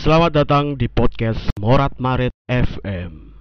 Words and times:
Selamat 0.00 0.32
datang 0.32 0.80
di 0.80 0.88
podcast 0.88 1.52
Morat 1.60 2.00
Marit 2.00 2.32
FM. 2.48 3.36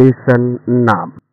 Season 0.00 0.56
6 0.64 1.27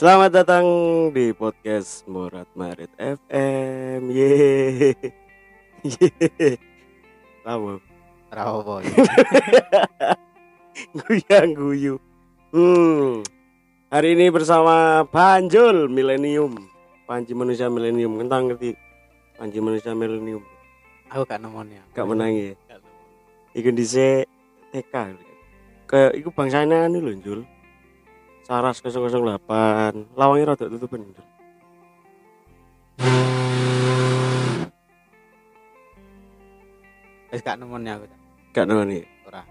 Selamat 0.00 0.32
datang 0.32 0.64
di 1.12 1.28
podcast 1.36 2.08
Morat 2.08 2.48
Marit 2.56 2.88
FM. 2.96 4.08
Ye. 4.08 4.96
Rawo 7.44 7.76
boy. 8.64 8.84
Guyang 11.04 11.52
guyu. 11.52 12.00
Hmm. 12.48 13.20
Hari 13.92 14.16
ini 14.16 14.32
bersama 14.32 15.04
Panjul 15.04 15.92
Millennium. 15.92 16.56
Panji 17.04 17.36
manusia 17.36 17.68
milenium. 17.68 18.16
Kentang 18.24 18.48
ngerti 18.48 18.72
Panji 19.36 19.60
manusia 19.60 19.92
milenium. 19.92 20.40
Aku 21.12 21.28
gak 21.28 21.44
nemunya. 21.44 21.84
Gak 21.92 22.08
menangi. 22.08 22.56
Iku 23.52 23.68
dhisik 23.76 24.24
TK. 24.72 25.12
Kayak 25.84 26.16
iku 26.16 26.32
bangsane 26.32 26.88
anu 26.88 27.04
lho, 27.04 27.12
Jul. 27.20 27.44
Saras 28.50 28.82
008. 28.82 30.18
Lawangnya 30.18 30.58
rada 30.58 30.66
tutupan. 30.66 31.06
Jul. 31.06 31.22
Wis 37.30 37.46
gak 37.46 37.62
nemunya 37.62 37.94
aku. 37.94 38.10
Gak 38.50 38.66
noni. 38.66 39.06
Ora. 39.22 39.46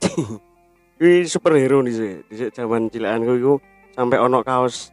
Kuwi 0.96 1.28
superhero 1.28 1.84
nih 1.84 1.92
sih. 1.92 2.12
Di 2.32 2.48
zaman 2.48 2.88
cilakanku 2.88 3.32
iku 3.36 3.54
sampai 3.92 4.16
ono 4.16 4.40
kaos. 4.40 4.88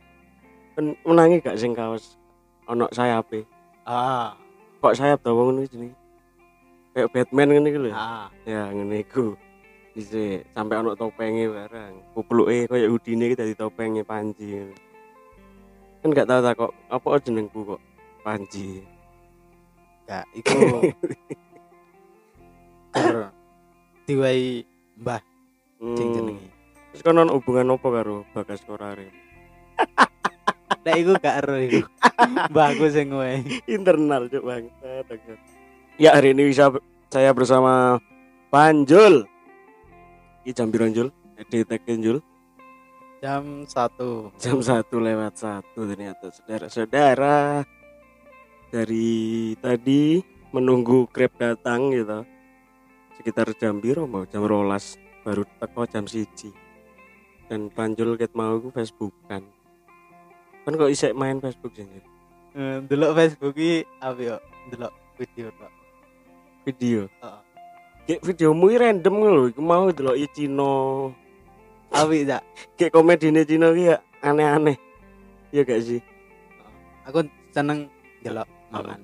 Kan 0.75 0.99
menangi 1.07 1.39
gak 1.39 1.55
sing 1.55 1.71
kaos 1.71 2.19
ono 2.67 2.91
sayape. 2.91 3.47
Ah. 3.87 4.35
Kok 4.83 4.91
sayap 4.91 5.23
to 5.23 5.31
wong 5.31 5.55
ngono 5.55 5.71
jenenge. 5.71 5.95
Kayak 6.91 7.07
Batman 7.15 7.47
ngene 7.55 7.67
iki 7.71 7.79
lho. 7.79 7.91
Ah. 7.95 8.27
Ya 8.43 8.67
ngene 8.75 9.07
iku. 9.07 9.39
Dise 9.91 10.47
sampai 10.55 10.79
ono 10.79 10.95
topenge 10.95 11.51
barang. 11.51 12.15
Kupluke 12.15 12.67
koyo 12.67 12.87
udine 12.95 13.27
iki 13.27 13.35
dadi 13.35 13.53
topenge 13.55 14.07
Panji. 14.07 14.71
Kan 16.01 16.15
gak 16.15 16.27
tau 16.27 16.41
tak 16.41 16.55
kok 16.57 16.71
apa 16.87 17.07
jenengku 17.21 17.75
kok 17.75 17.81
Panji. 18.23 18.81
Gak 20.07 20.25
iku. 20.33 20.59
Diwai 24.07 24.63
Mbah 24.99 25.21
Hmm. 25.81 25.97
jenenge. 25.97 26.45
Terus 26.93 27.01
kan 27.01 27.17
ono 27.17 27.41
hubungan 27.41 27.73
apa 27.73 27.87
karo 27.89 28.21
Bagas 28.37 28.61
Korare? 28.61 29.09
Nek 30.85 30.95
iku 31.01 31.11
gak 31.17 31.41
ero 31.41 31.57
iku. 31.57 31.81
Mbahku 32.53 32.85
sing 32.93 33.09
wae. 33.09 33.41
internal 33.65 34.29
cuk 34.29 34.45
bang 34.45 34.69
ya 35.97 36.13
hari 36.13 36.37
ini 36.37 36.53
bisa 36.53 36.69
saya 37.09 37.33
bersama 37.33 37.97
Panjul 38.53 39.25
ini 40.41 40.51
jam 40.57 40.73
biru 40.73 40.89
Jul 40.89 41.09
editekin 41.37 42.01
Jul 42.01 42.17
Jam 43.21 43.69
1. 43.69 44.41
jam 44.41 44.57
satu 44.65 44.97
lewat 44.97 45.37
satu 45.37 45.85
ternyata 45.85 46.33
saudara-saudara 46.33 47.61
dari 48.73 49.53
tadi 49.61 50.17
menunggu 50.49 51.05
grab 51.13 51.29
datang 51.37 51.93
gitu 51.93 52.25
sekitar 53.21 53.53
jam 53.61 53.77
biru 53.77 54.09
mau 54.09 54.25
jam 54.25 54.41
rolas 54.41 54.97
baru 55.21 55.45
teko 55.61 55.85
jam 55.85 56.09
siji 56.09 56.49
dan 57.45 57.69
Panjul 57.69 58.17
ket 58.17 58.33
mau 58.33 58.57
ku 58.57 58.73
Facebookan 58.73 59.45
kan 60.65 60.73
kok 60.73 60.89
isek 60.89 61.13
main 61.13 61.37
Facebook 61.37 61.77
sih 61.77 61.85
Jul? 61.85 62.05
Eh, 62.51 62.77
Delok 62.89 63.15
Facebook 63.15 63.53
iki 63.57 63.85
apa 64.01 64.19
yo? 64.19 64.37
Delok 64.73 64.93
video 65.17 65.47
tok. 65.57 65.71
video 66.65 67.01
Heeh. 67.21 67.50
Kayak 68.11 68.27
videomu 68.27 68.67
ini 68.67 68.75
random 68.75 69.15
lho, 69.23 69.43
iku 69.55 69.63
mau 69.63 69.87
delok 69.87 70.19
i 70.19 70.27
Cino. 70.35 70.75
Apik 71.95 72.27
tak? 72.27 72.43
Kayak 72.75 72.91
komedine 72.91 73.47
Cino 73.47 73.71
ki 73.71 73.87
ya 73.87 74.03
aneh-aneh. 74.19 74.75
Iya 75.55 75.63
gak 75.63 75.79
sih? 75.79 76.03
Aku 77.07 77.23
seneng 77.55 77.87
delok 78.19 78.43
mangan. 78.67 78.99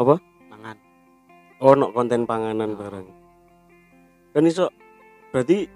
Apa? 0.00 0.16
Mangan. 0.48 0.76
Oh, 1.60 1.76
no 1.76 1.92
konten 1.92 2.24
panganan 2.24 2.72
bareng. 2.80 3.04
Kan 4.32 4.48
iso 4.48 4.72
berarti 5.28 5.68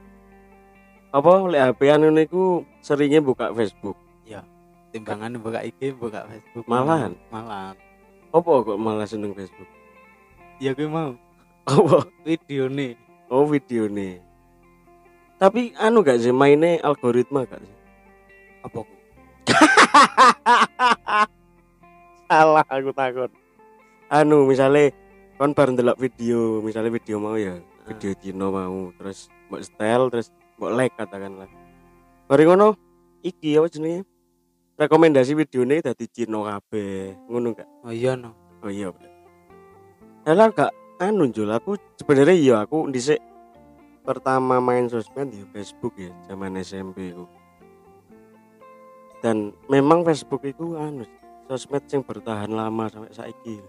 apa 1.12 1.52
lek 1.52 1.62
HP-an 1.68 2.00
ngono 2.00 2.20
iku 2.24 2.64
seringnya 2.80 3.20
buka 3.20 3.52
Facebook. 3.52 4.00
Timbangan 4.96 5.36
buka 5.36 5.60
IG, 5.68 6.00
buka 6.00 6.24
Facebook. 6.24 6.64
Malahan? 6.64 7.12
Malahan. 7.28 7.76
Apa 8.32 8.50
kok 8.64 8.80
malah 8.80 9.04
seneng 9.04 9.36
Facebook? 9.36 9.68
Ya 10.64 10.72
gue 10.72 10.88
mau 10.88 11.12
Apa? 11.68 12.08
video 12.24 12.64
nih. 12.72 12.96
Oh, 13.28 13.44
video 13.44 13.92
nih. 13.92 14.24
Tapi 15.36 15.76
anu 15.76 16.00
gak 16.00 16.18
sih 16.24 16.32
mainnya 16.32 16.80
algoritma 16.80 17.44
gak 17.44 17.60
sih? 17.60 17.76
Apa? 18.64 18.80
Salah 22.28 22.64
aku 22.64 22.90
takut. 22.96 23.30
Anu 24.08 24.48
misalnya 24.48 24.96
kon 25.36 25.52
bareng 25.52 25.76
delok 25.76 26.00
video, 26.00 26.64
misalnya 26.64 26.90
video 26.90 27.20
mau 27.20 27.36
ya, 27.36 27.60
video 27.84 28.16
Cino 28.16 28.48
mau, 28.50 28.90
terus 28.96 29.28
mbok 29.52 29.62
style 29.62 30.08
terus 30.08 30.32
mbok 30.56 30.72
like 30.72 30.96
katakanlah. 30.96 31.46
Bari 32.26 32.42
ngono 32.48 32.74
iki 33.20 33.60
apa 33.60 33.68
jenenge? 33.68 34.08
Rekomendasi 34.80 35.36
videone 35.36 35.84
dadi 35.84 36.08
Cino 36.08 36.48
kabeh. 36.48 37.28
Ngono 37.28 37.52
gak? 37.52 37.68
Oh 37.84 37.92
iya 37.92 38.16
no. 38.16 38.32
Oh 38.64 38.72
iya. 38.72 38.90
Lah 40.26 40.50
gak 40.50 40.72
anu 40.98 41.30
Jul, 41.30 41.50
aku 41.50 41.78
sebenarnya 41.94 42.34
iya 42.34 42.56
aku 42.66 42.90
dhisik 42.90 43.22
pertama 44.02 44.58
main 44.58 44.90
sosmed 44.90 45.30
di 45.30 45.44
Facebook 45.54 45.94
ya 45.94 46.10
zaman 46.26 46.58
SMP 46.58 47.14
ku. 47.14 47.24
Dan 49.18 49.54
memang 49.70 50.02
Facebook 50.02 50.42
itu 50.42 50.74
anu 50.74 51.06
sosmed 51.46 51.86
yang 51.90 52.02
bertahan 52.02 52.50
lama 52.50 52.90
sampai 52.90 53.14
saiki. 53.14 53.62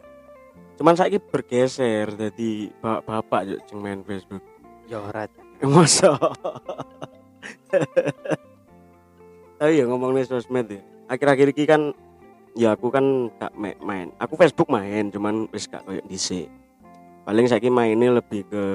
Cuman 0.80 0.96
saiki 0.98 1.20
bergeser 1.22 2.10
jadi 2.18 2.72
bapak-bapak 2.82 3.42
yuk 3.46 3.60
sing 3.70 3.78
main 3.78 4.02
Facebook. 4.02 4.42
Ya 4.90 4.98
ora. 5.04 5.30
Masa? 5.60 6.16
Tapi 9.60 9.76
ya 9.76 9.84
ngomongin 9.86 10.24
sosmed 10.24 10.72
ya. 10.72 10.82
Akhir-akhir 11.12 11.52
ini 11.52 11.64
kan 11.68 11.82
ya 12.56 12.74
aku 12.74 12.88
kan 12.90 13.28
gak 13.38 13.54
ma- 13.60 13.82
main. 13.84 14.08
Aku 14.18 14.40
Facebook 14.40 14.72
main, 14.72 15.12
cuman 15.12 15.52
wis 15.52 15.68
gak 15.68 15.84
koyo 15.84 16.00
dhisik. 16.08 16.48
Paling 17.30 17.46
saiki 17.46 17.70
mainnya 17.70 18.10
lebih 18.10 18.42
ke 18.50 18.66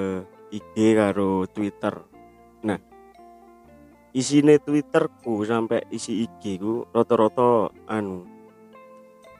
IG 0.47 0.95
karo 0.95 1.43
Twitter. 1.51 1.91
Nah, 2.63 2.79
isine 4.15 4.63
Twitterku 4.63 5.43
sampai 5.43 5.83
isi 5.91 6.23
IG 6.23 6.63
ku 6.63 6.87
rata-rata 6.87 7.67
anu. 7.91 8.23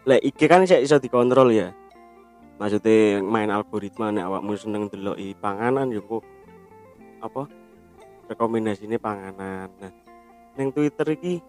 Lek 0.03 0.19
IG 0.19 0.51
kan 0.51 0.67
iso 0.67 0.75
iso 0.75 0.99
dikontrol 0.99 1.55
ya. 1.55 1.71
Maksudnya 2.59 3.23
main 3.23 3.47
algoritma 3.55 4.11
nek 4.11 4.27
awakmu 4.27 4.51
seneng 4.59 4.91
deloki 4.91 5.31
panganan 5.39 5.95
yo 5.95 6.03
kok 6.03 6.27
apa 7.23 7.47
rekomendasinya 8.27 8.99
panganan 8.99 9.71
nah 9.79 9.91
neng 10.59 10.69
twitter 10.75 11.07
iki 11.15 11.41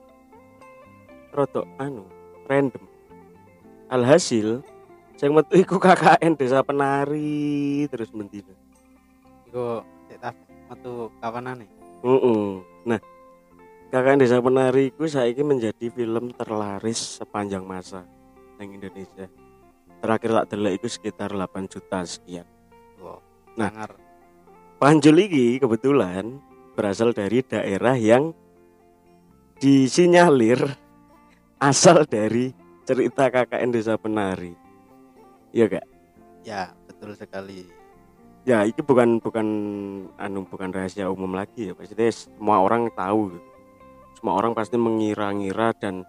rada 1.34 1.66
anu 1.82 2.06
random 2.48 2.84
alhasil 3.92 4.64
sing 5.16 5.32
metu 5.32 5.56
iku 5.56 5.80
KKN 5.80 6.36
desa 6.36 6.60
penari 6.60 7.88
terus 7.88 8.12
mentina 8.12 8.52
Iku 9.48 9.80
metu 10.66 11.08
kawanane. 11.22 11.66
Heeh. 12.04 12.44
nah 12.84 13.00
KKN 13.88 14.20
desa 14.20 14.38
penari 14.44 14.92
iku 14.92 15.08
saiki 15.08 15.40
menjadi 15.40 15.88
film 15.88 16.30
terlaris 16.36 17.18
sepanjang 17.18 17.64
masa 17.64 18.04
neng 18.60 18.76
Indonesia 18.76 19.26
terakhir 20.04 20.30
tak 20.44 20.46
delok 20.52 20.72
iku 20.76 20.86
sekitar 20.92 21.30
8 21.32 21.72
juta 21.72 22.04
sekian 22.04 22.46
Wow. 23.00 23.20
Nah. 23.56 23.68
Sangar. 23.72 23.92
Panjul 24.76 25.16
iki 25.24 25.56
kebetulan 25.56 26.36
berasal 26.76 27.16
dari 27.16 27.40
daerah 27.40 27.96
yang 27.96 28.36
disinyalir 29.56 30.60
asal 31.56 32.04
dari 32.04 32.52
cerita 32.84 33.32
KKN 33.32 33.72
Desa 33.72 33.96
Penari. 33.96 34.65
Iya 35.56 35.64
gak? 35.72 35.86
Ya, 36.44 36.62
betul 36.84 37.16
sekali. 37.16 37.64
Ya, 38.44 38.62
itu 38.62 38.84
bukan 38.84 39.18
bukan 39.18 39.46
anu 40.20 40.44
bukan 40.44 40.68
rahasia 40.68 41.08
umum 41.08 41.32
lagi 41.32 41.66
ya. 41.66 41.72
Pasti 41.72 41.96
semua 42.12 42.60
orang 42.60 42.92
tahu. 42.92 43.32
gitu. 43.32 43.40
Semua 44.20 44.36
orang 44.36 44.52
pasti 44.52 44.76
mengira-ngira 44.76 45.72
dan 45.72 46.04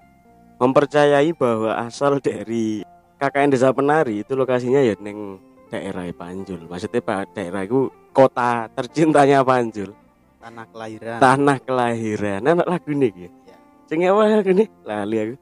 mempercayai 0.57 1.31
bahwa 1.31 1.79
asal 1.79 2.19
dari 2.19 2.83
KKN 3.17 3.55
Desa 3.55 3.71
Penari 3.71 4.21
itu 4.21 4.35
lokasinya 4.35 4.83
ya 4.83 4.99
neng 4.99 5.39
daerah 5.71 6.03
Panjul. 6.11 6.67
Maksudnya 6.67 6.99
Pak 6.99 7.31
daerah 7.31 7.63
itu 7.63 7.88
kota 8.11 8.67
tercintanya 8.75 9.47
Panjul, 9.47 9.95
Tanah 10.44 10.65
kelahiran. 10.69 11.19
tanah 11.23 11.57
kelahiran. 11.63 12.39
Nah, 12.44 12.53
lagu 12.67 12.91
nih 12.91 13.11
ya. 13.15 13.29
Ya. 13.47 13.55
Sing 13.88 14.03
apa 14.03 14.21
lagu 14.27 14.51
nih? 14.51 14.67
Lali 14.83 15.15
aku. 15.23 15.35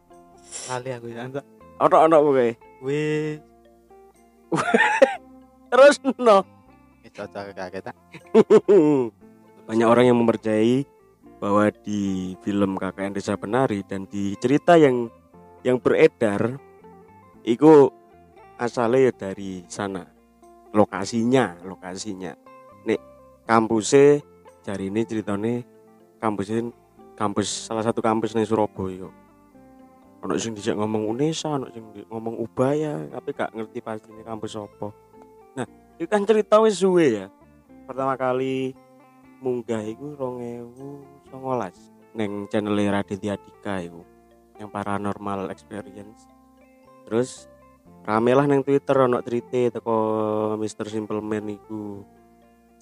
Kali 0.69 0.89
aku 0.93 1.07
ya. 1.09 1.21
Ono-ono 1.81 2.17
pokoknya. 2.21 2.53
Wih, 2.85 3.39
Terus 5.71 5.95
no. 6.19 6.43
tak? 7.83 7.95
Banyak 9.69 9.87
orang 9.87 10.05
yang 10.11 10.17
mempercayai 10.19 10.83
bahwa 11.39 11.67
di 11.83 12.33
film 12.43 12.79
KKN 12.79 13.15
Desa 13.15 13.35
Penari 13.35 13.83
dan 13.83 14.07
di 14.07 14.35
cerita 14.39 14.79
yang 14.79 15.11
yang 15.65 15.81
beredar 15.81 16.59
itu 17.45 17.89
asalnya 18.57 19.09
ya 19.09 19.13
dari 19.13 19.63
sana. 19.67 20.05
Lokasinya, 20.75 21.55
lokasinya. 21.63 22.35
Nek 22.83 22.99
kampusnya 23.47 24.19
dari 24.65 24.91
ini 24.91 25.01
ceritanya 25.07 25.63
kampusnya 26.19 26.73
kampus 27.15 27.71
salah 27.71 27.83
satu 27.83 28.03
kampus 28.03 28.35
nih 28.35 28.47
Surabaya. 28.47 29.07
Ono 30.25 30.33
sing 30.41 30.57
dijak 30.57 30.73
ngomong 30.73 31.05
Unesa, 31.05 31.53
ono 31.53 31.69
sing 31.69 31.85
ngomong 32.09 32.41
Ubaya, 32.41 33.05
tapi 33.13 33.29
gak 33.37 33.53
ngerti 33.53 33.77
pastinya 33.77 34.25
kampus 34.25 34.57
apa. 34.57 34.89
Nah, 35.53 35.69
itu 36.01 36.09
kan 36.09 36.25
cerita 36.25 36.57
wis 36.65 36.81
suwe 36.81 37.05
ya. 37.21 37.29
Pertama 37.85 38.17
kali 38.17 38.73
munggah 39.37 39.85
iku 39.85 40.17
2019 40.17 41.29
neng 42.17 42.49
channel 42.49 42.73
Raditya 42.73 43.37
Dika 43.37 43.85
iku 43.85 44.01
yang 44.57 44.73
paranormal 44.73 45.53
experience. 45.53 46.25
Terus 47.05 47.45
rame 48.01 48.33
lah 48.33 48.49
neng 48.49 48.65
Twitter 48.65 48.97
ono 49.05 49.21
cerita 49.21 49.77
teko 49.77 49.97
Mr. 50.57 50.89
Simple 50.89 51.21
Man 51.21 51.53
iku. 51.53 52.01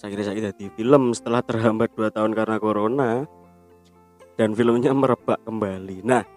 Kira 0.04 0.20
saya 0.20 0.52
di 0.52 0.68
film 0.68 1.16
setelah 1.16 1.40
terhambat 1.40 1.96
2 1.96 2.12
tahun 2.12 2.36
karena 2.36 2.60
corona 2.60 3.24
dan 4.36 4.52
filmnya 4.52 4.92
merebak 4.92 5.40
kembali. 5.48 6.04
Nah, 6.04 6.28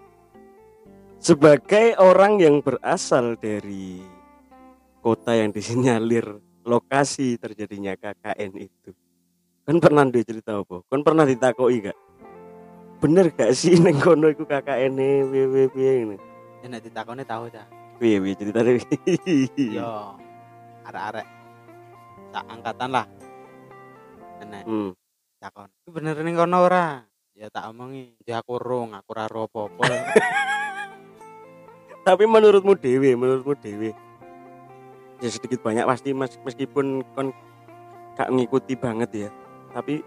sebagai 1.26 1.98
orang 1.98 2.38
yang 2.38 2.62
berasal 2.62 3.34
dari 3.34 3.98
kota 5.02 5.34
yang 5.34 5.50
disinyalir 5.50 6.22
lokasi 6.62 7.34
terjadinya 7.34 7.98
KKN 7.98 8.54
itu 8.54 8.94
kan 9.66 9.82
pernah 9.82 10.06
dia 10.06 10.22
cerita 10.22 10.62
apa 10.62 10.86
kan 10.86 11.02
pernah 11.02 11.26
ditakoi 11.26 11.82
gak 11.82 11.98
bener 13.02 13.34
gak 13.34 13.58
sih 13.58 13.74
neng 13.82 13.98
kono 13.98 14.30
iku 14.30 14.46
KKN 14.46 14.94
e 14.94 15.10
piye 15.26 15.44
piye 15.50 15.66
piye 15.74 15.92
ini 16.06 16.16
Ya 16.62 16.70
nek 16.70 16.86
ditakoni 16.86 17.26
tahu 17.26 17.50
ta. 17.50 17.66
piye 17.98 18.22
piye 18.22 18.34
Yo. 19.82 20.14
Arek-arek 20.86 21.26
sak 22.30 22.44
angkatan 22.46 22.90
lah. 22.94 23.06
Nek 24.46 24.62
hmm. 24.62 24.90
takon. 25.42 25.70
Itu 25.82 25.90
bener 25.90 26.14
ning 26.22 26.38
kono 26.38 26.62
ora? 26.62 27.02
Ya 27.34 27.50
tak 27.50 27.66
omongi, 27.70 28.14
dia 28.22 28.38
aku 28.40 28.62
rung, 28.62 28.94
aku 28.94 29.10
ora 29.12 29.26
ro 29.26 29.50
apa-apa. 29.50 29.84
tapi 32.06 32.22
menurutmu 32.22 32.78
dewe 32.78 33.18
menurutmu 33.18 33.58
dewe 33.58 33.90
ya 35.18 35.26
sedikit 35.26 35.58
banyak 35.58 35.82
pasti 35.82 36.14
mas, 36.14 36.38
meskipun 36.46 37.02
kon 37.18 37.34
gak 38.14 38.30
ngikuti 38.30 38.78
banget 38.78 39.26
ya 39.26 39.28
tapi 39.74 40.06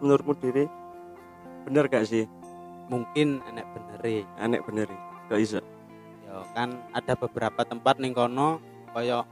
menurutmu 0.00 0.32
dewe 0.40 0.64
bener 1.68 1.84
gak 1.92 2.08
sih 2.08 2.24
Mungkin 2.88 3.44
enek 3.44 3.68
benere. 3.76 4.24
aneh 4.40 4.64
bener 4.64 4.88
ya 4.88 5.00
gak 5.28 5.40
bisa 5.44 5.60
Yo 6.24 6.40
kan 6.56 6.80
ada 6.96 7.12
beberapa 7.12 7.60
tempat 7.60 8.00
ning 8.00 8.16
kono 8.16 8.64
kaya 8.96 9.28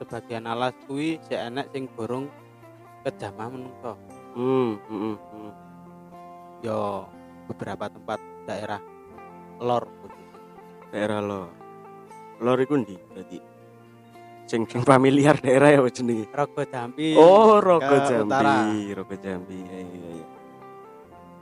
sebagian 0.00 0.48
alas 0.48 0.72
kuwi 0.88 1.20
sik 1.28 1.36
enek 1.36 1.68
sing 1.76 1.88
burung 1.92 2.32
kejamah 3.04 3.48
menungso. 3.48 3.96
hmm, 4.36 4.76
hmm, 4.88 5.00
hmm, 5.00 5.16
hmm. 5.16 5.52
Yo 6.64 7.08
beberapa 7.48 7.88
tempat 7.88 8.20
daerah 8.44 8.80
lor. 9.60 9.88
Daerah 10.96 11.20
lor 11.20 11.52
lor 12.40 12.58
iku 12.64 12.80
ndi 12.80 12.96
berarti 13.12 13.38
sing 14.48 14.64
sing 14.64 14.80
familiar 14.80 15.36
daerah 15.36 15.76
ya 15.76 15.80
jenenge 15.92 16.24
Rogo 16.32 16.64
Jambi. 16.64 17.12
oh 17.20 17.60
Rogo 17.60 17.84
utara. 17.84 18.64
Jambi 18.72 18.96
Rogo 18.96 19.16
Jambi 19.20 19.56
iya 19.60 19.78
iya 19.84 20.08
iya 20.16 20.26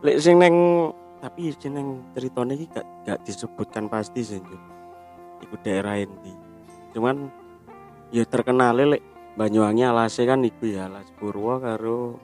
lek 0.02 0.16
sing 0.18 0.42
neng 0.42 0.56
tapi 1.22 1.54
sing 1.54 1.78
neng 1.78 2.02
ceritanya 2.12 2.54
iki 2.58 2.66
gak, 2.74 2.86
gak 3.06 3.18
disebutkan 3.22 3.86
pasti 3.86 4.26
sih 4.26 4.42
Jun. 4.42 4.62
iku 5.46 5.54
daerah 5.62 6.02
endi 6.02 6.34
cuman 6.90 7.30
ya 8.10 8.26
terkenal 8.26 8.74
lek 8.74 9.02
Banyuwangi 9.34 9.82
alasnya 9.82 10.30
kan 10.30 10.46
iku 10.46 10.62
ya 10.70 10.86
alas 10.86 11.10
Purwo 11.18 11.58
karo 11.58 12.18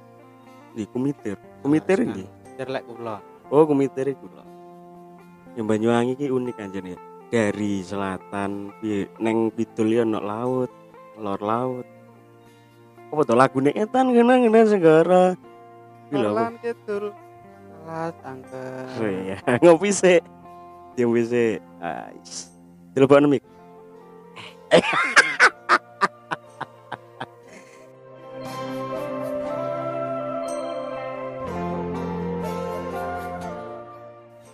di 0.78 0.86
Kumitir 0.86 1.34
Kumitir 1.58 2.06
ini 2.06 2.40
Cirlek 2.60 2.84
kula. 2.84 3.16
Oh, 3.48 3.64
Kumitir 3.64 4.04
iku 4.12 4.28
lho. 4.28 4.44
Yang 5.56 5.66
Banyuwangi 5.66 6.12
ki 6.20 6.28
unik 6.28 6.60
anjir 6.60 6.84
ya. 6.84 6.98
Dari 7.30 7.78
selatan 7.86 8.74
neng 9.22 9.54
kidul 9.54 9.86
ya 9.94 10.02
ono 10.02 10.18
laut, 10.18 10.70
lor 11.14 11.38
laut. 11.38 11.86
Apa 13.14 13.22
to 13.22 13.38
lagune 13.38 13.70
etan 13.70 14.10
ngene-ngene 14.10 14.66
segara. 14.66 15.38
Iki 16.10 16.16
lho. 16.18 16.30
apa? 16.34 16.42
Lan 16.50 16.54
kidul. 16.58 17.14
Alas 17.86 18.18
angker. 18.26 18.86
Oh 18.98 19.06
iya, 19.06 19.38
ngopi 19.62 19.94
sih. 19.94 20.18
Diam 20.98 21.14
sih. 21.22 21.62
Ais. 21.78 22.50
Telepon 22.98 23.30
mik. 23.30 23.46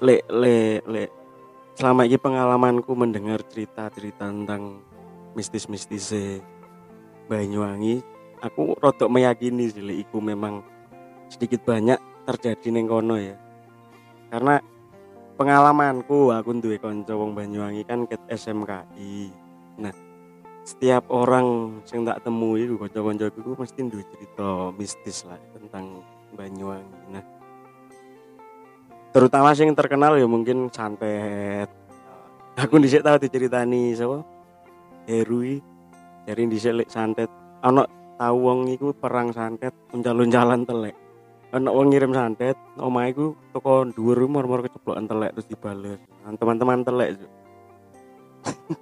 le 0.01 0.21
le 0.29 0.85
le 0.85 1.16
selama 1.77 2.09
ini 2.09 2.17
pengalamanku 2.17 2.97
mendengar 2.97 3.45
cerita-cerita 3.45 4.33
tentang 4.33 4.81
mistis-mistis 5.37 6.41
Banyuwangi 7.29 8.01
aku 8.41 8.79
rodok 8.81 9.13
meyakini 9.13 9.69
sih 9.69 9.85
iku 9.85 10.23
memang 10.25 10.65
sedikit 11.29 11.67
banyak 11.69 12.01
terjadi 12.25 12.73
neng 12.73 12.89
kono 12.89 13.21
ya. 13.21 13.37
Karena 14.33 14.57
pengalamanku 15.37 16.33
aku 16.33 16.57
duwe 16.57 16.81
kanca 16.81 17.13
wong 17.13 17.37
Banyuwangi 17.37 17.85
kan 17.85 18.09
ket 18.09 18.25
SMKI 18.31 19.45
nah 19.77 19.93
setiap 20.65 21.13
orang 21.13 21.79
yang 21.93 22.09
tak 22.09 22.25
temui 22.25 22.65
kanca-kancaku 22.65 23.53
mesti 23.53 23.81
duwe 23.85 24.05
cerita 24.17 24.73
mistis 24.73 25.29
lah 25.29 25.37
tentang 25.53 26.01
Banyuwangi. 26.33 27.13
Nah 27.13 27.36
terutama 29.17 29.57
sing 29.57 29.73
terkenal 29.73 30.21
ya 30.21 30.29
mungkin 30.29 30.69
santet. 30.69 31.73
Aku 32.61 32.77
dhisik 32.77 33.01
tau 33.01 33.17
diceritani 33.17 33.97
sapa? 33.97 34.21
Herui. 35.09 35.65
Dhisik 36.29 36.85
lek 36.85 36.93
santet. 36.93 37.33
Ana 37.65 37.89
tau 38.21 38.37
wong 38.37 38.69
iku 38.77 38.93
perang 38.93 39.33
santet 39.33 39.73
uncal-uncalan 39.97 40.69
telek. 40.69 40.93
Ana 41.49 41.73
wong 41.73 41.97
ngirim 41.97 42.13
santet 42.13 42.61
omahe 42.77 43.17
iku 43.17 43.33
teko 43.57 43.89
dhuwur 43.89 44.29
mor-mor 44.29 44.61
keceblokan 44.69 45.09
telek 45.09 45.33
terus 45.33 45.49
dibales. 45.49 46.01
Nah, 46.21 46.37
teman-teman 46.37 46.85
telek 46.85 47.09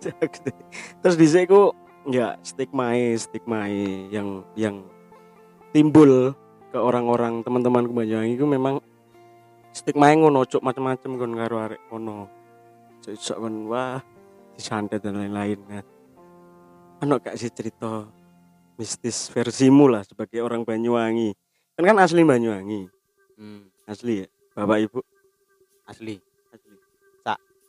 terus 1.00 1.14
dhisik 1.14 1.46
iku 1.46 1.70
ya 2.10 2.34
stigmae 2.42 3.14
stigmae 3.14 4.10
yang 4.10 4.42
yang 4.58 4.82
timbul 5.70 6.34
ke 6.74 6.78
orang-orang 6.82 7.46
teman-teman 7.46 7.86
Banyuwangi 7.86 8.34
itu 8.34 8.50
memang 8.50 8.82
stigma 9.74 10.14
ngono 10.14 10.46
cuk 10.46 10.62
macam-macam 10.62 11.10
kon 11.18 11.34
karo 11.34 11.56
arek 11.58 11.82
kono 11.90 12.30
cuk 13.02 13.38
kon 13.42 13.66
wah 13.66 13.98
disantet 14.54 15.02
dan 15.02 15.18
lain-lain 15.18 15.58
nah 15.66 15.82
ono 17.02 17.18
gak 17.18 17.34
sih 17.34 17.50
cerita 17.50 18.06
mistis 18.74 19.30
versimu 19.30 19.86
lah 19.86 20.02
sebagai 20.02 20.42
orang 20.42 20.66
Banyuwangi? 20.66 21.34
Kan 21.74 21.84
kan 21.86 21.98
asli 22.02 22.22
Banyuwangi. 22.26 22.90
Hmm, 23.38 23.70
asli 23.86 24.24
ya? 24.24 24.28
Bapak 24.54 24.78
ibu? 24.82 25.00
Asli. 25.86 26.18
Asli. 26.50 26.74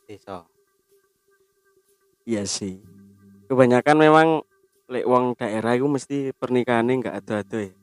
Desa. 0.06 0.46
iya 2.22 2.46
sih. 2.46 2.78
Kebanyakan 3.50 3.96
memang 3.98 4.28
lek 4.86 5.06
wong 5.06 5.34
daerah 5.34 5.74
itu 5.74 5.86
mesti 5.90 6.30
pernikahannya 6.38 6.94
nggak 7.02 7.16
ada 7.22 7.42
ada 7.42 7.58
ya 7.58 7.74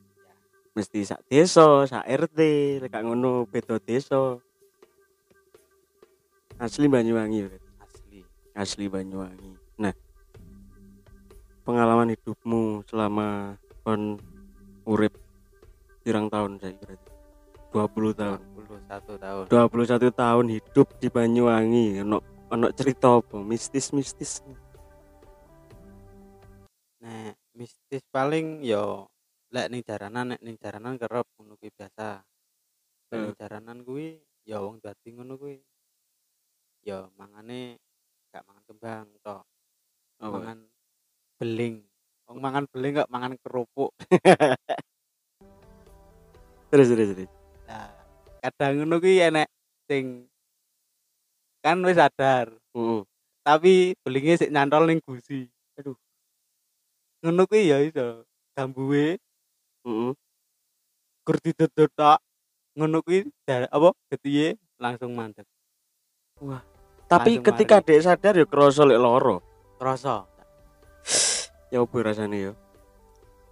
mesti 0.74 1.06
sak 1.06 1.22
desa, 1.30 1.86
sak 1.86 2.02
RT, 2.02 2.38
lek 2.82 2.94
ngono 2.98 3.46
beda 3.46 3.78
desa. 3.78 4.38
Asli 6.58 6.86
Banyuwangi, 6.90 7.46
asli 7.82 8.18
asli 8.54 8.86
Banyuwangi. 8.90 9.78
Nah, 9.78 9.94
pengalaman 11.62 12.14
hidupmu 12.14 12.86
selama 12.86 13.58
kon 13.86 14.18
urip 14.86 15.14
pirang 16.02 16.26
tahun 16.30 16.58
saya 16.58 16.74
berarti 16.78 17.10
20 17.74 18.20
tahun. 18.20 18.40
21 18.54 19.18
tahun 19.18 19.44
21 19.50 20.10
tahun 20.14 20.46
hidup 20.50 20.88
di 20.98 21.08
Banyuwangi. 21.10 22.02
Ono 22.02 22.18
ono 22.50 22.66
cerita 22.74 23.18
apa? 23.18 23.38
Mistis-mistis. 23.42 24.42
nek 27.04 27.36
mistis 27.52 28.00
paling 28.08 28.64
yo 28.64 29.12
lek 29.54 29.70
ning 29.70 29.82
jaranan 29.86 30.34
nek 30.34 30.40
ning 30.42 30.56
jaranan 30.58 30.98
kerep 30.98 31.26
ngono 31.38 31.54
kuwi 31.54 31.70
biasa 31.70 32.26
lek 33.10 33.18
ning 33.22 33.32
Hmm. 33.32 33.38
jaranan 33.38 33.78
kuwi 33.86 34.18
ya 34.42 34.58
wong 34.58 34.82
dadi 34.82 35.08
ngono 35.14 35.38
kuwi 35.38 35.62
ya 36.82 37.06
mangane 37.14 37.78
gak 38.34 38.42
mangan 38.50 38.64
kembang 38.66 39.06
tok 39.22 39.46
Apa? 40.18 40.34
mangan 40.42 40.58
beling 41.38 41.76
wong 42.26 42.38
mangan 42.42 42.64
beling 42.74 42.92
gak 42.98 43.10
mangan 43.14 43.32
kerupuk 43.38 43.94
Terus 46.74 46.90
terus 46.90 47.08
terus. 47.14 47.30
nah 47.70 47.94
kadang 48.42 48.82
ngono 48.82 48.98
kuwi 48.98 49.22
enek 49.22 49.46
sing 49.86 50.26
kan 51.62 51.78
wis 51.86 51.94
sadar 51.94 52.50
Heeh. 52.74 53.00
tapi 53.46 53.94
belingnya 54.02 54.34
sik 54.42 54.50
nyantol 54.50 54.90
ning 54.90 54.98
gusi 55.06 55.46
Aduh. 55.78 55.94
ngono 57.22 57.46
kuwi 57.46 57.70
ya 57.70 57.78
iso 57.86 58.26
gambuwe 58.58 59.14
Gur 61.24 61.36
didedot 61.40 61.90
tok 61.92 62.20
ngono 62.74 63.00
kuwi 63.04 63.28
apa 63.48 63.88
getiye 64.10 64.58
langsung 64.80 65.14
mandek 65.14 65.46
Tapi 67.04 67.38
Langsung 67.38 67.44
ketika 67.46 67.76
dek 67.84 68.00
sadar 68.02 68.34
ya 68.34 68.44
kroso 68.48 68.82
lek 68.82 68.98
loro. 68.98 69.38
krasa 69.78 70.24
Ya 71.72 71.84
opo 71.84 72.00
rasane 72.00 72.50
ya? 72.50 72.52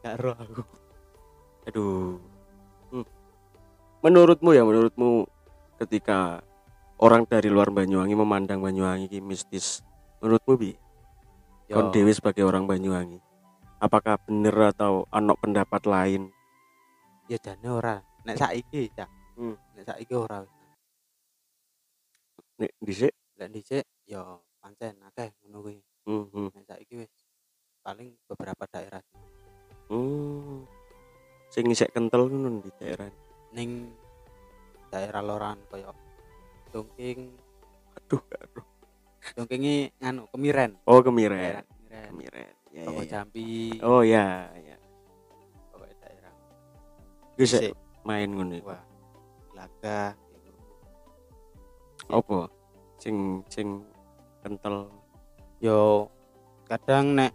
gak 0.02 0.18
roh 0.18 0.34
aku 0.34 0.62
Aduh. 1.70 2.18
Hmm. 2.90 3.06
Menurutmu 4.02 4.50
ya, 4.50 4.66
menurutmu 4.66 5.30
ketika 5.78 6.42
orang 6.98 7.22
dari 7.22 7.46
luar 7.46 7.70
Banyuwangi 7.70 8.18
memandang 8.18 8.58
Banyuwangi 8.58 9.06
ini 9.06 9.22
mistis, 9.22 9.86
menurutmu 10.18 10.58
bi? 10.58 10.74
Yo, 11.70 11.78
Kon 11.78 11.94
dewe 11.94 12.10
sebagai 12.10 12.42
orang 12.42 12.66
Banyuwangi, 12.66 13.22
apakah 13.82 14.14
bener 14.22 14.54
atau 14.70 15.04
ana 15.10 15.34
pendapat 15.34 15.82
lain? 15.84 16.30
ya 17.26 17.38
jane 17.38 17.66
ora 17.66 17.98
nek 18.22 18.38
saiki 18.38 18.86
cak 18.94 19.10
Hmm. 19.32 19.56
nek 19.72 19.88
saiki 19.88 20.12
ora. 20.12 20.44
Nek 22.60 22.68
dhisik, 22.84 23.10
lek 23.40 23.48
dhisik 23.48 23.84
ya 24.04 24.20
pancen 24.60 25.00
akeh 25.02 25.32
ngono 25.42 25.58
kuwi 25.64 25.76
hmm, 26.04 26.24
hmm. 26.30 26.48
nek 26.52 26.64
saiki 26.68 26.94
wis 27.00 27.12
paling 27.82 28.14
beberapa 28.28 28.64
daerah 28.70 29.02
Hmm. 29.90 30.64
Sing 31.48 31.68
isek 31.68 31.92
kental 31.92 32.28
ngono 32.28 32.60
di 32.62 32.70
daerah. 32.80 33.08
ning 33.52 33.92
daerah 34.88 35.20
loran 35.20 35.58
kaya 35.68 35.92
Dongking 36.72 37.36
Aduh, 38.00 38.20
aduh. 38.32 38.64
Dongkingi 39.36 39.92
nganu 40.00 40.24
Kemiren 40.32 40.80
Oh, 40.88 41.04
kemiren. 41.04 41.60
Kemiren 41.92 42.08
Kemiren. 42.08 42.52
Ya, 42.72 42.82
Toko 42.88 42.96
ya, 42.96 43.04
ya. 43.04 43.10
Jambi 43.12 43.52
Oh 43.84 44.00
ya, 44.00 44.26
ya. 44.56 44.76
pokoknya 45.68 45.94
daerah 46.00 46.32
Wis 47.36 47.52
Sik, 47.52 47.76
main 48.02 48.32
ngono 48.32 48.56
iku. 48.56 48.72
wah 48.72 48.82
laga 49.52 50.16
Apa? 52.08 52.48
Sing 52.96 53.16
sing 53.46 53.84
kental. 54.40 54.88
yo 55.60 56.08
kadang 56.66 57.14
nek 57.14 57.30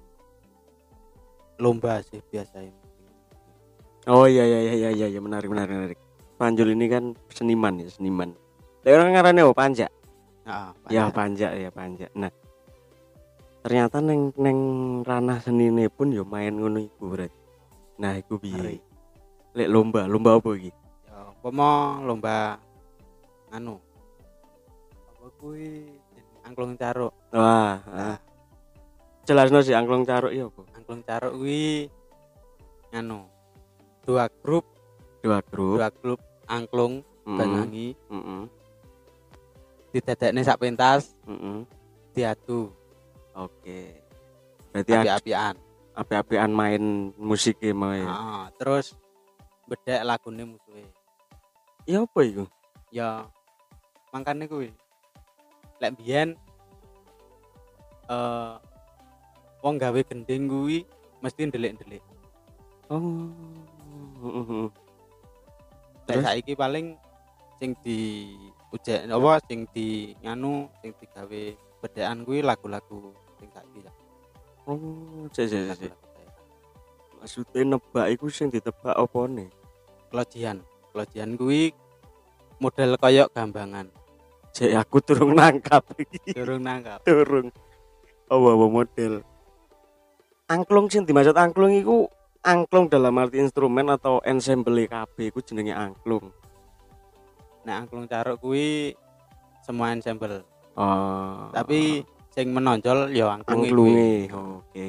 lomba 1.58 2.02
sih 2.04 2.20
biasanya 2.28 2.74
Oh 4.06 4.24
iya 4.24 4.42
iya 4.42 4.60
iya 4.64 4.74
iya 4.74 4.90
iya 4.90 5.08
ya, 5.08 5.20
menarik 5.20 5.48
menarik 5.48 5.74
menarik. 5.74 6.00
Panjul 6.38 6.72
ini 6.72 6.88
kan 6.88 7.12
seniman 7.28 7.76
ya 7.76 7.92
seniman. 7.92 8.32
Lah 8.82 8.92
orang 8.96 9.12
ngarannya 9.12 9.44
apa 9.44 9.52
panja? 9.54 9.88
nah, 10.42 10.72
Ya 10.88 11.12
banyak. 11.12 11.12
panja 11.12 11.48
ya 11.52 11.70
panja. 11.70 12.08
Nah 12.16 12.32
ternyata 13.68 14.00
neng 14.00 14.32
neng 14.40 14.60
ranah 15.04 15.44
senine 15.44 15.92
pun 15.92 16.08
yo 16.08 16.24
main 16.24 16.56
ngono 16.56 16.80
iku 16.80 17.12
berarti. 17.12 17.36
Nah 18.00 18.16
iku 18.16 18.40
piye? 18.40 18.80
Lek 19.52 19.68
lomba 19.68 20.08
lomba 20.08 20.40
apa 20.40 20.56
iki? 20.56 20.72
Ya, 21.04 21.28
umpama 21.36 22.00
lomba 22.00 22.56
anu. 23.52 23.76
Apa 25.12 25.28
kuwi 25.36 25.84
jeneng 26.16 26.40
angklung 26.48 26.74
caruk. 26.80 27.12
Wah, 27.36 27.84
Nah, 27.84 28.16
ah. 28.16 28.18
jelasno 29.28 29.60
sih 29.60 29.76
angklung 29.76 30.08
caruk 30.08 30.32
ya 30.32 30.48
apa? 30.48 30.64
angklung 30.72 31.04
caruk 31.04 31.34
kuwi 31.36 31.92
anu. 32.96 33.28
Dua 34.08 34.32
grup, 34.32 34.64
Dua 35.20 35.44
grup. 35.44 35.76
dua 35.76 35.92
grup 35.92 36.20
angklung 36.48 37.04
Mm-mm, 37.28 37.36
Banyuwangi 37.36 37.88
mm-mm, 38.08 38.42
didadekne 39.92 40.40
sak 40.48 40.64
pentas 40.64 41.12
mm-mm. 41.28 41.68
diadu 42.16 42.72
Oke. 43.38 44.02
Berarti 44.74 44.92
api-apian. 44.98 45.56
api-apian 45.98 46.54
main 46.54 47.10
musik 47.18 47.58
ya 47.58 47.74
mau 47.74 47.90
ya. 47.90 48.06
Heeh, 48.06 48.44
terus 48.62 48.94
bedek 49.66 50.06
lagune 50.06 50.44
musuhe. 50.46 50.86
Ya 51.90 52.06
apa 52.06 52.20
iku? 52.22 52.46
Ya 52.94 53.26
mangkane 54.14 54.46
kuwi. 54.46 54.70
Lek 55.82 55.98
biyen 55.98 56.38
eh 58.08 58.54
wong 59.66 59.82
gawe 59.82 60.00
gending 60.06 60.46
kuwi 60.46 60.86
mesti 61.22 61.50
ndelik-ndelik. 61.50 62.06
Oh. 62.94 63.34
Lek 66.08 66.22
Terus? 66.22 66.24
saiki 66.24 66.54
paling 66.54 66.96
sing 67.58 67.74
di 67.82 68.32
ujen 68.70 69.10
apa 69.10 69.42
sing 69.50 69.66
di 69.74 70.14
nganu 70.22 70.70
sing 70.80 70.94
digawe 70.94 71.44
bedekan 71.82 72.22
kuwi 72.22 72.46
lagu-lagu 72.46 73.18
saiki 73.46 73.80
ya. 73.86 73.92
Oh, 74.66 75.30
cek 75.30 75.46
cek 75.48 75.64
cek. 75.78 75.94
Maksudnya 77.22 77.78
nebak 77.78 78.08
iku 78.14 78.26
sing 78.30 78.50
ditebak 78.50 78.98
opone? 78.98 79.54
Klojian. 80.10 80.62
Klojian 80.94 81.38
kuwi 81.38 81.74
model 82.58 82.98
koyok 82.98 83.30
gambangan. 83.34 83.88
Cek 84.54 84.74
aku 84.74 84.98
turun 85.06 85.38
nangkap. 85.38 85.86
Durung 86.36 86.66
nangkap. 86.66 87.06
Turun. 87.06 87.54
Oh, 88.28 88.44
apa 88.44 88.66
model. 88.66 89.14
Angklung 90.48 90.88
sing 90.90 91.04
dimaksud 91.06 91.36
angklung 91.36 91.76
iku 91.76 92.08
angklung 92.44 92.88
dalam 92.88 93.20
arti 93.20 93.44
instrumen 93.44 93.92
atau 93.92 94.24
ensemble 94.24 94.88
KB 94.88 95.16
iku 95.32 95.40
jenenge 95.44 95.76
angklung. 95.76 96.32
Nek 97.68 97.76
angklung 97.86 98.08
caruk 98.08 98.40
kuwi 98.40 98.96
semua 99.64 99.92
ensemble. 99.92 100.48
Oh. 100.80 101.52
Tapi 101.52 102.08
sing 102.38 102.54
menonjol 102.54 103.10
ya 103.10 103.34
angklunge 103.34 103.66
kuwi. 103.66 103.66
angklunge. 103.66 104.14
Oke. 104.30 104.88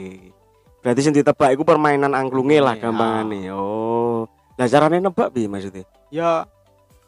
Berarti 0.85 1.00
sing 1.00 1.17
ditebak 1.17 1.57
iku 1.57 1.64
permainan 1.64 2.12
angklunge 2.12 2.61
lah 2.61 2.76
gampangane. 2.76 3.49
Oh. 3.49 4.28
Lah 4.61 4.69
carane 4.69 5.00
nebak 5.00 5.33
piye 5.33 5.49
maksudnya? 5.49 5.88
Ya 6.12 6.45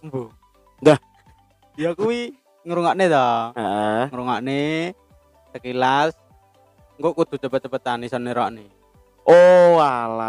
embu. 0.00 0.32
Dah. 0.80 0.97
Ya 1.76 1.92
kuwi 1.92 2.32
ngrungokne 2.64 3.04
to. 3.04 3.28
Heeh. 3.52 4.02
Ngrungokne 4.09 4.61
sekilas 5.52 6.16
engko 6.97 7.12
kudu 7.12 7.37
cepet-cepetan 7.37 8.09
iso 8.09 8.16
nerokne. 8.16 8.64
Oh, 9.28 9.76
alah. 9.76 10.25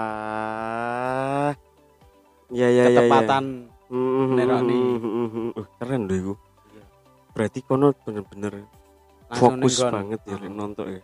Ya 2.52 2.68
ya 2.68 2.84
ya. 2.84 2.92
ya. 2.92 3.00
Ketepatan 3.00 3.72
Mhm, 3.88 4.36
nerokne. 4.36 4.76
mhm, 4.76 5.12
mhm. 5.24 5.48
Uh, 5.56 5.68
keren 5.80 6.04
loh 6.04 6.16
iku. 6.16 6.34
Iya. 6.68 6.84
Berarti 7.32 7.60
kono 7.64 7.96
bener-bener 8.04 8.68
fokus 9.32 9.80
banget 9.80 10.20
ya 10.28 10.36
lek 10.38 10.52
nonton 10.52 10.86
ya. 11.00 11.02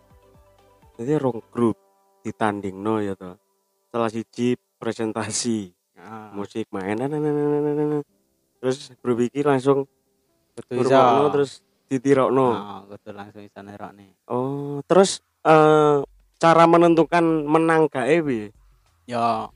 Jadi 0.98 1.12
rong 1.16 1.40
grup 1.50 1.76
ditandingno 2.22 3.00
ya 3.00 3.14
toh. 3.16 3.38
Salah 3.88 4.10
siji 4.12 4.58
presentasi 4.76 5.72
Heeh. 5.96 6.26
musik 6.36 6.68
main 6.70 6.94
nah, 6.94 7.08
nah, 7.10 7.18
nah, 7.18 7.32
nah, 7.32 7.46
nah, 7.58 7.72
nah, 7.74 7.86
nah. 7.98 8.02
terus 8.58 8.92
grup 9.02 9.18
iki 9.22 9.40
langsung 9.42 9.88
ngrungokno 10.58 11.24
terus 11.32 11.62
ditirokno. 11.88 12.46
Heeh, 12.52 12.80
kudu 12.92 13.10
langsung 13.16 13.42
iso 13.42 13.60
nerokne. 13.64 14.06
Oh, 14.28 14.84
terus 14.84 15.24
eh 15.42 16.04
cara 16.38 16.64
menentukan 16.68 17.24
menang 17.48 17.88
gae 17.88 18.20
piye? 18.20 18.52
Ya 19.08 19.48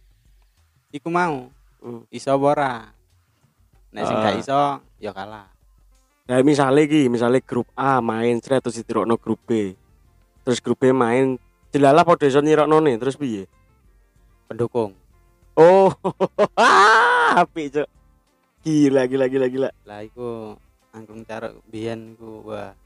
iku 0.90 1.12
mau 1.12 1.52
Hmm. 1.82 2.06
iso 2.08 2.30
apa 2.30 2.46
ora. 2.46 2.74
Nek 3.92 4.02
sing 4.06 4.16
gak 4.22 4.32
Ah. 4.32 4.40
iso 4.40 4.60
ya 5.02 5.10
kalah. 5.12 5.51
Nah, 6.28 6.38
misalnya 6.46 6.82
iki, 6.86 7.10
misalnya 7.10 7.42
grup 7.42 7.66
A 7.74 7.98
main 7.98 8.38
sret 8.38 8.62
terus 8.62 8.78
ditirokno 8.78 9.18
grup 9.18 9.42
B. 9.46 9.74
Terus 10.46 10.62
grup 10.62 10.78
B 10.78 10.94
main 10.94 11.38
jelalah 11.74 12.06
padha 12.06 12.30
iso 12.30 12.38
nirokno 12.38 12.78
nih, 12.78 12.98
terus 12.98 13.18
piye? 13.18 13.50
Pendukung. 14.46 14.94
Oh. 15.58 15.90
apik 17.32 17.72
cok 17.72 17.88
gila 18.62 19.08
gila 19.08 19.26
gila 19.26 19.46
gila 19.48 19.70
Lah 19.88 20.04
iku 20.04 20.56
angklung 20.92 21.24
caruk 21.24 21.64
biyen 21.68 22.14
iku 22.16 22.44
wah 22.44 22.76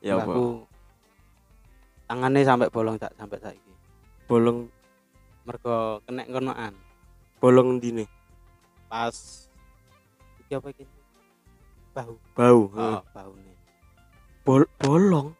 ya 0.00 0.16
aku 0.16 0.64
tangannya 2.08 2.46
sampai 2.46 2.72
bolong 2.72 2.96
tak 2.96 3.12
sampai 3.18 3.38
saiki. 3.42 3.72
bolong 4.26 4.70
Mergo 5.46 6.02
kena 6.08 6.24
konoan 6.26 6.74
bolong 7.38 7.78
di 7.78 8.02
nih 8.02 8.08
pas 8.88 9.14
iki 10.42 10.56
apa 10.56 10.68
iki? 10.72 10.84
Bahu. 11.96 12.14
bau 12.36 12.60
Oh, 12.68 13.00
bahu 13.08 13.32
nih. 13.40 13.56
Bol- 14.44 14.72
bolong 14.76 15.32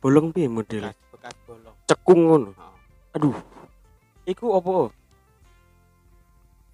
bolong 0.00 0.26
piye 0.30 0.46
model 0.46 0.86
Bekas, 0.86 0.96
bekas 1.12 1.34
bolong. 1.44 1.74
cekung 1.84 2.20
ngono 2.24 2.50
Oh. 2.54 2.72
aduh 3.12 3.36
iku 4.24 4.46
apa 4.54 4.94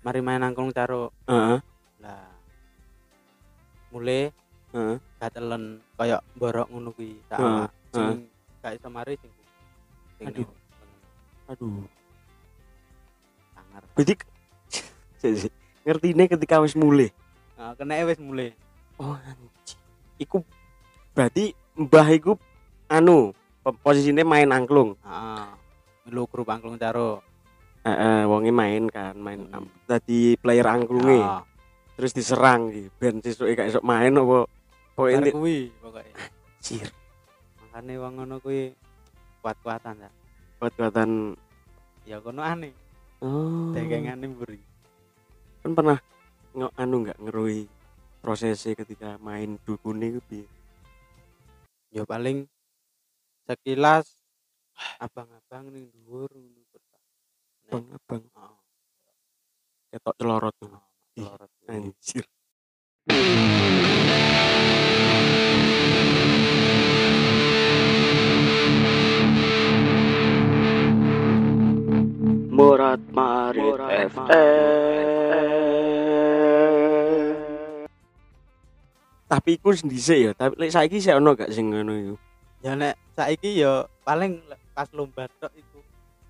Mari 0.05 0.21
main 0.23 0.39
angklung 0.39 0.71
caruk. 0.71 1.11
heeh 1.27 1.59
Lah 1.99 2.31
mulai 3.91 4.31
heeh 4.71 4.97
gatelen 5.19 5.81
kayak 5.97 6.21
borok 6.37 6.69
ngono 6.69 6.93
kuwi 6.93 7.17
tak 7.27 7.41
Heeh, 7.41 7.67
awak. 7.67 7.71
Sing 7.91 8.29
gak 8.61 8.73
iso 8.77 8.89
mari 8.89 9.15
sing 9.17 9.33
sing 10.15 10.27
Aduh. 10.29 10.47
aduh 11.49 11.83
sangar. 13.51 13.83
berarti 13.91 14.15
ngerti 15.87 16.07
ini 16.13 16.25
ketika 16.29 16.61
wis 16.61 16.77
mulai 16.77 17.09
Nah, 17.57 17.73
kena 17.73 18.05
wis 18.05 18.21
mulai. 18.21 18.53
Oh 18.99 19.15
anjing 19.15 19.53
iku 20.17 20.39
berarti 21.13 21.53
mbah 21.77 22.09
iku 22.11 22.33
anu 22.89 23.33
po- 23.61 23.77
posisinya 23.81 24.25
main 24.25 24.51
angklung 24.51 24.97
Heeh. 25.03 25.45
Melu 26.07 26.23
grup 26.31 26.47
angklung. 26.47 26.79
Heeh, 26.79 28.23
wonge 28.31 28.55
main 28.55 28.87
kan, 28.87 29.19
main 29.19 29.51
Mm. 29.51 29.67
tadi 29.91 30.39
player 30.39 30.63
angklunge. 30.63 31.19
Heeh. 31.19 31.43
Terus 31.99 32.15
diserang 32.15 32.71
iki. 32.71 32.95
Ben 32.95 33.19
sesuke 33.19 33.59
gak 33.59 33.75
iso 33.75 33.83
main 33.83 34.15
apa 34.15 34.47
pokoke 34.95 35.35
kuwi 35.35 35.59
pokoke. 35.83 36.07
Anjir, 36.63 36.87
Makane 37.59 37.93
wong 37.99 38.13
ngono 38.19 38.35
kuwi 38.39 38.71
kuat-kuatan 39.43 39.99
ya. 39.99 40.11
kuat-kuatan 40.63 41.35
Ya 42.07 42.23
kono 42.23 42.43
aneh. 42.43 42.71
oh. 43.19 43.75
Dagangane 43.75 44.31
mburi. 44.31 44.63
Kan 45.67 45.75
pernah 45.75 45.99
nge 46.55 46.71
anu 46.79 46.95
enggak 47.03 47.19
ngerui 47.19 47.67
prosesnya 48.27 48.75
ketika 48.75 49.23
main 49.23 49.55
dukun 49.63 50.03
itu 50.03 50.19
piye? 50.27 50.51
Ya 51.95 52.03
paling 52.03 52.51
sekilas 53.47 54.11
abang-abang 54.99 55.71
ning 55.71 55.87
dhuwur 55.95 56.27
ngono 56.35 56.59
kok. 56.67 56.83
Nek- 56.83 57.71
Bang, 57.71 57.87
abang, 57.95 58.23
Heeh. 58.27 58.59
ketok 59.95 60.15
celorot. 60.19 60.55
heeh, 60.59 60.83
Ih, 61.15 61.23
lorot 61.23 61.51
kuwi. 61.55 61.71
Anjir. 61.71 62.27
Murat 72.51 73.01
Marit 73.13 73.79
FM. 74.11 74.76
Tapi 79.47 79.63
iku 79.63 79.71
sendise 79.71 80.15
ya, 80.19 80.35
tapi 80.35 80.59
lek 80.59 80.75
saiki 80.75 80.99
sik 80.99 81.23
ono 81.23 81.39
gak 81.39 81.55
sing 81.55 81.71
ngono 81.71 81.95
iku. 81.95 82.15
Ya 82.67 82.75
nek 82.75 82.99
saiki 83.15 83.63
ya 83.63 83.87
paling 84.03 84.43
pas 84.75 84.91
lomba 84.91 85.31
tok 85.39 85.55
iku 85.55 85.79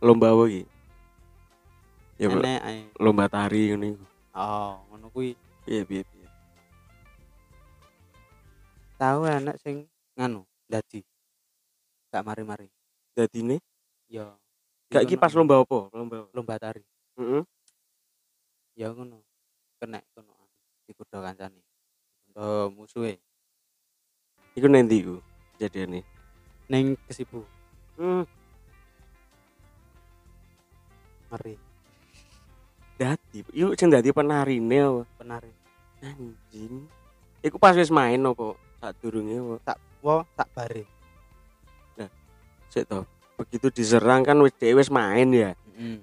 Lomba 0.04 0.37
apa 0.37 0.44
iki? 0.52 0.62
Ya 2.20 2.28
enek 2.28 2.92
lomba 3.00 3.25
tari 3.25 3.73
ngono 3.73 3.96
iku. 3.96 4.04
Oh, 4.37 4.85
ngono 4.92 5.08
kuwi 5.16 5.32
Piye 5.64 5.88
piye 5.88 6.04
piye. 6.04 6.28
tahu 9.00 9.25
enek 9.25 9.56
sing 9.64 9.88
nganu 10.12 10.45
dadi. 10.69 11.00
Gak 12.12 12.21
mari-mari. 12.21 12.69
Dadine 13.17 13.64
Ya. 14.12 14.28
gak 14.93 15.08
iki 15.08 15.17
pas 15.17 15.32
lomba 15.32 15.64
apa? 15.64 15.88
Lomba. 15.97 16.28
apa? 16.28 16.36
lomba 16.36 16.54
tari. 16.60 16.84
Heeh. 17.17 17.40
Ya 18.76 18.93
ngono. 18.93 19.25
Kena 19.80 20.04
kono 20.12 20.36
dikudo 20.84 21.25
kancane. 21.25 21.64
Oh, 22.36 22.68
musuhe 22.68 23.16
Iku 24.56 24.68
nanti 24.68 25.00
iku 25.00 25.20
jadiane. 25.56 26.00
ning 26.66 26.96
kesibu. 27.06 27.44
Hmm. 27.96 28.25
Mari 31.28 31.54
Dadi, 32.96 33.44
yuk 33.52 33.76
sing 33.76 33.92
dadi 33.92 34.08
penarine 34.08 34.80
apa? 34.80 35.02
penari. 35.20 35.52
Anjing. 36.00 36.88
Iku 37.44 37.60
pas 37.60 37.76
wis 37.76 37.92
main 37.92 38.16
apa? 38.25 38.56
Sadurunge 38.80 39.60
apa? 39.60 39.76
Wo 40.00 40.25
tak 40.32 40.49
bare. 40.56 40.84
Sik 42.72 42.88
to. 42.88 43.04
Begitu 43.36 43.68
diserang 43.68 44.25
kan 44.25 44.40
wis 44.40 44.56
dhewe 44.56 44.80
wis 44.80 44.88
main 44.88 45.28
ya. 45.28 45.52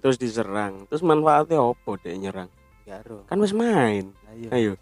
Terus 0.05 0.21
diserang. 0.21 0.85
Terus 0.85 1.01
manfaatnya 1.01 1.57
apa 1.57 1.91
dek 1.97 2.13
nyerang? 2.13 2.49
Gak 2.85 3.01
ero. 3.01 3.25
Kan 3.25 3.41
wis 3.41 3.57
main. 3.57 4.13
Iya, 4.37 4.49
Ayo. 4.53 4.73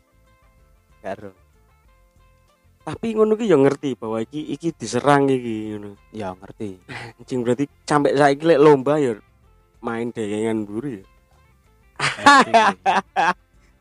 gak 0.99 1.15
ero. 1.15 1.31
Tapi 2.81 3.13
ngono 3.13 3.37
ki 3.37 3.45
yo 3.45 3.61
ngerti 3.61 3.93
bahwa 3.93 4.17
iki 4.25 4.41
iki 4.57 4.73
diserang 4.73 5.29
iki 5.29 5.77
ngono. 5.77 5.93
Ya 6.09 6.33
ngerti. 6.33 6.81
Anjing 7.21 7.45
berarti 7.45 7.65
sampai 7.85 8.17
saiki 8.17 8.43
lek 8.45 8.57
lomba 8.61 8.97
ya 8.97 9.13
main 9.81 10.09
degengan 10.09 10.65
buru 10.65 10.97
ya. 10.97 11.03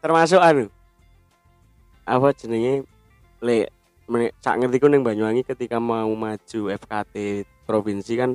Termasuk 0.00 0.40
anu. 0.40 0.68
Apa 2.04 2.32
jenenge 2.36 2.84
lek 3.40 3.72
sak 4.42 4.58
ngerti 4.60 4.76
ku 4.82 4.88
ning 4.90 5.00
Banyuwangi 5.00 5.46
ketika 5.46 5.78
mau 5.80 6.10
maju 6.12 6.60
FKT 6.68 7.14
provinsi 7.64 8.12
kan 8.18 8.34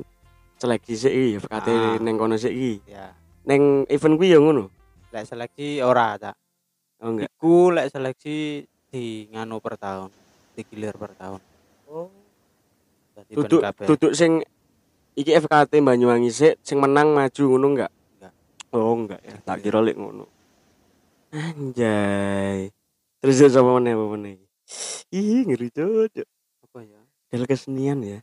seleksi 0.56 0.94
sik 0.96 1.12
iki 1.12 1.30
FKT 1.44 1.68
Ah. 1.68 1.94
ning 2.00 2.16
kono 2.16 2.34
sik 2.34 2.50
iki. 2.50 2.90
ya. 2.90 3.12
Ning 3.46 3.86
event 3.86 4.16
kuwi 4.18 4.34
ya 4.34 4.42
ngono. 4.42 4.66
Lek 5.14 5.30
seleksi 5.30 5.78
ora 5.78 6.18
tak. 6.18 6.34
Oh 6.98 7.12
enggak. 7.12 7.28
Iku 7.28 7.70
lek 7.70 7.92
seleksi 7.92 8.64
di 8.88 9.28
nganu 9.28 9.60
per 9.60 9.76
tahun, 9.76 10.08
digilir 10.56 10.96
per 10.96 11.12
tahun. 11.12 11.40
Oh. 11.92 12.08
Dadi 13.12 13.32
Duduk 13.36 13.60
duduk 13.84 14.12
sing 14.16 14.40
iki 15.16 15.32
FKT 15.36 15.80
Banyuwangi 15.84 16.32
sik 16.32 16.60
sing 16.64 16.80
menang 16.80 17.12
maju 17.12 17.42
ngono 17.48 17.66
enggak? 17.76 17.92
Enggak. 18.16 18.32
Oh 18.72 18.92
enggak 18.96 19.20
ya. 19.20 19.36
Tak 19.44 19.60
kira 19.60 19.84
lek 19.84 19.96
ngono. 19.96 20.24
Anjay. 21.32 22.72
Terus 23.20 23.36
ya 23.40 23.48
sama 23.52 23.76
mana 23.76 23.92
apa 23.92 24.04
mana? 24.08 24.36
Ih 25.12 25.44
ngeri 25.48 25.68
cocok. 25.72 26.28
apa 26.68 26.78
ya? 26.84 27.00
Del 27.32 27.44
kesenian 27.48 28.04
ya. 28.04 28.18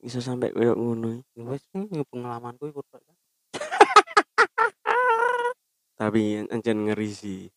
Bisa 0.00 0.20
sampai 0.20 0.52
koyo 0.52 0.76
ngono. 0.76 1.24
Ya 1.36 1.42
Wes 1.48 1.64
pengalamanku 2.08 2.68
iku 2.68 2.80
tok. 2.88 3.00
ya. 3.00 3.14
Tapi 6.00 6.48
ancen 6.48 6.88
ngeri 6.88 7.10
sih. 7.12 7.48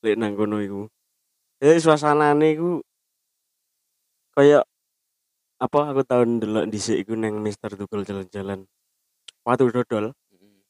Lek 0.00 0.16
nang 0.16 0.36
kono 0.36 0.60
iku. 0.64 0.88
Eh 1.60 1.80
suasanane 1.80 2.56
iku 2.56 2.80
kayak 4.34 4.66
apa 5.62 5.78
aku 5.94 6.02
tahun 6.02 6.42
dulu 6.42 6.66
dhisik 6.66 7.06
iku 7.06 7.14
nang 7.14 7.38
Mister 7.40 7.72
Tukul 7.72 8.02
jalan-jalan. 8.02 8.66
Watu 9.46 9.70
dodol, 9.70 10.12
Heeh. 10.12 10.60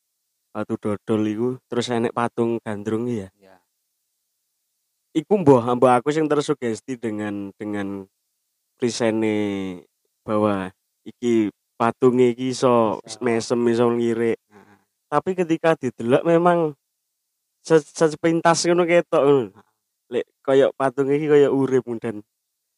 watu 0.53 0.75
dodol 0.77 1.23
iku 1.25 1.49
terus 1.67 1.89
enek 1.89 2.13
patung 2.13 2.61
gandrung 2.61 3.09
ya. 3.09 3.33
Ya. 3.41 3.59
Iku 5.17 5.41
mbah 5.41 5.75
mbah 5.79 5.99
aku 6.03 6.13
sing 6.13 6.29
tersugesti 6.29 6.99
dengan 6.99 7.55
dengan 7.57 8.05
presene 8.77 9.81
bahwa 10.27 10.75
iki 11.07 11.49
patungnya 11.79 12.35
iki 12.35 12.51
iso 12.51 12.99
Iso. 13.07 13.19
mesem 13.23 13.61
iso 13.71 13.87
ngirik. 13.89 14.39
Heeh. 14.39 14.79
Tapi 15.09 15.31
ketika 15.39 15.79
didelok 15.79 16.23
memang 16.27 16.75
se 17.65 17.81
sepintas 17.81 18.67
ngono 18.69 18.85
ketok 18.85 19.23
ngono. 19.23 19.63
Lek 20.13 20.27
kaya 20.45 20.69
patung 20.77 21.09
iki 21.09 21.31
kaya 21.31 21.49
urip 21.49 21.87
dan 22.03 22.21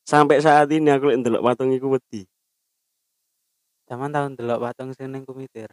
sampai 0.06 0.38
saat 0.38 0.70
ini 0.70 0.88
aku 0.94 1.10
lek 1.10 1.18
ndelok 1.26 1.42
patung 1.42 1.74
iku 1.74 1.98
wedi. 1.98 2.22
Zaman 3.90 4.14
tahun 4.14 4.38
delok 4.38 4.62
patung 4.62 4.90
sing 4.94 5.10
ning 5.10 5.26
kumitir, 5.26 5.70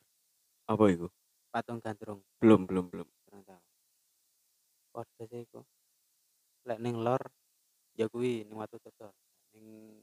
Apa 0.69 0.83
iku? 0.89 1.07
patung 1.53 1.77
gandrung. 1.77 2.21
Belum, 2.41 2.65
belum, 2.65 2.89
belum. 2.89 3.07
Kurang 3.29 3.45
tahu. 3.45 3.61
Padha 4.93 5.23
sih 5.29 5.45
iku. 5.45 5.61
Lek 6.65 6.81
ning 6.81 6.97
lor 6.97 7.21
ya 7.93 8.09
kuwi 8.09 8.45
ning 8.45 8.57
watu 8.57 8.81
dodol. 8.81 9.13
Ning 9.53 10.01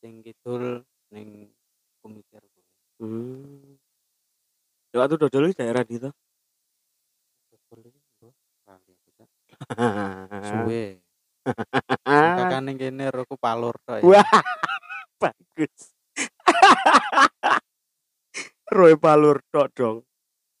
sing 0.00 0.24
kidul 0.24 0.84
ning 1.12 1.52
kumitir 2.00 2.40
kuwi. 2.40 2.64
Hmm. 3.00 3.76
Ya 4.92 5.04
waktu 5.04 5.20
dodol 5.20 5.52
iki 5.52 5.60
daerah 5.60 5.84
di 5.84 6.00
to. 6.00 6.10
Dodol 7.52 7.80
iki. 7.88 8.00
Suwe. 10.48 11.09
Kakak 12.04 12.60
ning 12.64 12.76
kene 12.80 13.10
roku 13.10 13.36
palur 13.36 13.74
tok. 13.86 14.00
ya. 14.00 14.04
Wah, 14.06 14.24
bagus. 15.22 15.92
Roy 18.76 18.94
palur 18.96 19.42
tok 19.50 19.68
dong. 19.74 19.98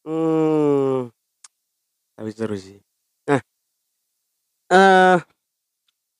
Hmm. 0.06 1.10
Tapi 2.16 2.30
seru 2.34 2.56
sih. 2.58 2.80
eh 4.70 5.18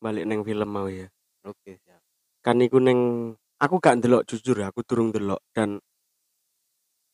balik 0.02 0.26
neng 0.26 0.42
film 0.42 0.66
mau 0.66 0.90
ya 0.90 1.06
Oke, 1.46 1.78
siap. 1.78 2.02
kan 2.42 2.58
iku 2.58 2.82
neng 2.82 3.30
aku 3.62 3.78
gak 3.78 4.02
ndelok 4.02 4.26
jujur 4.26 4.58
ya 4.58 4.74
aku 4.74 4.82
durung 4.82 5.14
ndelok 5.14 5.38
dan 5.54 5.78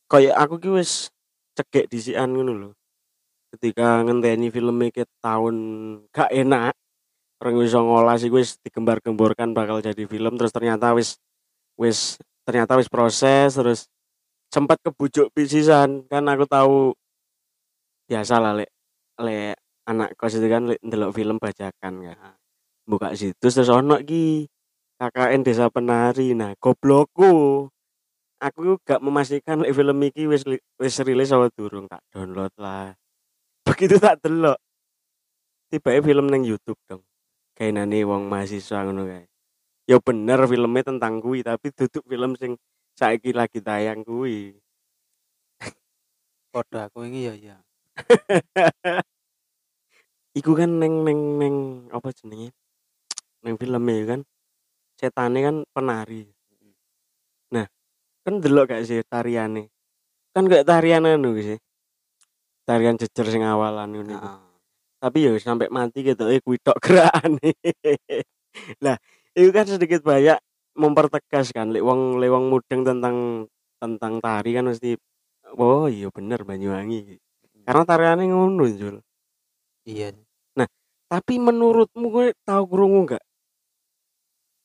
kayak 0.09 0.33
aku 0.33 0.57
ki 0.57 0.81
wis 0.81 1.13
cegek 1.53 1.93
disian 1.93 2.33
ngono 2.33 2.53
lho 2.57 2.71
ketika 3.53 4.01
ngenteni 4.01 4.49
film 4.49 4.81
iki 4.89 5.05
tahun 5.21 5.57
gak 6.09 6.33
enak 6.33 6.73
orang 7.41 7.55
wis 7.61 7.77
ngolah 7.77 8.17
sih 8.17 8.33
wis 8.33 8.57
digembar-gemborkan 8.65 9.53
bakal 9.53 9.85
jadi 9.85 10.09
film 10.09 10.41
terus 10.41 10.53
ternyata 10.53 10.97
wis 10.97 11.21
wis 11.77 12.17
ternyata 12.49 12.81
wis 12.81 12.89
proses 12.89 13.53
terus 13.53 13.93
sempat 14.49 14.81
kebujuk 14.81 15.29
pisisan 15.37 16.09
kan 16.09 16.25
aku 16.33 16.49
tahu 16.49 16.97
biasa 18.09 18.41
lah 18.41 18.53
lek 18.57 18.71
lek 19.21 19.61
anak 19.85 20.17
kos 20.17 20.41
itu 20.41 20.49
kan 20.49 20.65
lek 20.65 20.81
ndelok 20.81 21.13
film 21.13 21.37
bajakan 21.37 21.93
kan 22.09 22.35
buka 22.89 23.13
situs 23.13 23.53
terus 23.53 23.69
ono 23.69 24.01
ki 24.01 24.49
KKN 24.97 25.45
Desa 25.45 25.69
Penari. 25.69 26.33
Nah 26.33 26.57
goblokku 26.57 27.69
aku 28.41 28.81
gak 28.81 29.05
memastikan 29.05 29.61
lek 29.61 29.77
film 29.77 30.01
iki 30.09 30.25
wis 30.25 30.49
wis 30.81 30.97
rilis 31.05 31.37
apa 31.37 31.53
durung 31.53 31.85
tak 31.85 32.01
download 32.09 32.55
lah. 32.57 32.97
Begitu 33.67 34.01
tak 34.01 34.25
delok. 34.25 34.57
Tiba 35.69 35.99
film 36.01 36.31
neng 36.31 36.47
YouTube 36.47 36.79
dong 36.89 37.05
kainane 37.57 38.05
wong 38.05 38.29
mahasiswa 38.29 38.85
ngono 38.85 39.09
kae. 39.09 39.25
Ya 39.89 39.97
bener 40.03 40.45
filmnya 40.45 40.83
tentang 40.85 41.25
kui 41.25 41.41
tapi 41.41 41.73
duduk 41.73 42.05
film 42.05 42.37
sing 42.37 42.61
saiki 42.99 43.31
lagi 43.33 43.63
tayang 43.65 44.03
kui 44.05 44.57
Kode 46.53 46.79
aku 46.91 47.09
ini 47.09 47.29
ya 47.29 47.35
ya. 47.37 47.57
iku 50.39 50.53
kan 50.53 50.69
neng 50.77 51.01
neng 51.01 51.21
neng 51.41 51.57
apa 51.89 52.13
jenenge? 52.13 52.53
Neng 53.41 53.57
filmnya 53.57 54.05
kan? 54.05 54.21
Setane 55.01 55.39
kan 55.41 55.57
penari. 55.73 56.29
Nah 57.53 57.67
kan 58.25 58.35
delok 58.43 58.75
gak 58.75 58.85
sih 58.85 59.01
tariane? 59.07 59.73
Kan 60.37 60.51
kayak 60.51 60.69
tarian 60.69 61.09
anu 61.09 61.33
sih? 61.41 61.57
Tarian 62.67 62.99
jejer 63.01 63.27
sing 63.31 63.47
awalan 63.47 63.95
ngono 63.95 64.13
iku. 64.13 64.46
Tapi 64.97 65.19
ya 65.29 65.33
sampai 65.37 65.69
mati 65.69 66.01
gitu 66.01 66.25
eh 66.33 66.41
kuwi 66.41 66.57
tok 66.59 66.81
gerakane 66.81 67.53
lah 68.85 68.97
itu 69.37 69.53
kan 69.53 69.69
sedikit 69.69 70.01
banyak 70.01 70.41
mempertegas 70.73 71.53
kan 71.53 71.69
lek 71.69 71.85
wong 71.85 72.17
lek 72.17 72.33
wong 72.33 72.49
mudeng 72.49 72.81
tentang 72.81 73.45
tentang 73.77 74.13
tari 74.25 74.57
kan 74.57 74.65
mesti 74.73 74.97
oh 75.61 75.85
iya 75.93 76.09
bener 76.09 76.41
Banyuwangi 76.49 77.21
karena 77.67 77.83
tariannya 77.83 78.31
ngono 78.31 78.65
Jul. 78.71 78.97
Iya. 79.83 80.15
tapi 81.07 81.39
menurutmu 81.39 82.11
gue 82.11 82.27
tahu 82.43 82.63
krungu 82.67 83.07
nggak? 83.07 83.25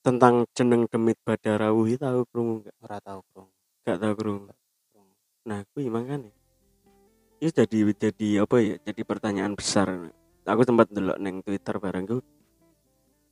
Tentang 0.02 0.50
jeneng 0.58 0.90
demit 0.90 1.18
Badarawuhi 1.22 2.02
tahu 2.02 2.26
krungu 2.30 2.66
nggak? 2.66 2.76
Ora 2.82 2.98
tahu, 2.98 3.22
Bro. 3.30 3.44
nggak 3.86 3.98
tahu 4.02 4.14
krungu. 4.18 4.54
Nah 5.46 5.62
gue 5.70 5.86
makanya 5.90 6.30
itu 7.42 7.50
jadi 7.54 7.78
jadi 7.98 8.30
apa 8.46 8.56
ya 8.62 8.76
jadi 8.86 9.02
pertanyaan 9.02 9.54
besar 9.58 10.14
aku 10.46 10.62
sempat 10.66 10.90
ndelok 10.90 11.18
neng 11.22 11.46
Twitter 11.46 11.76
bareng 11.78 12.06
gue 12.10 12.22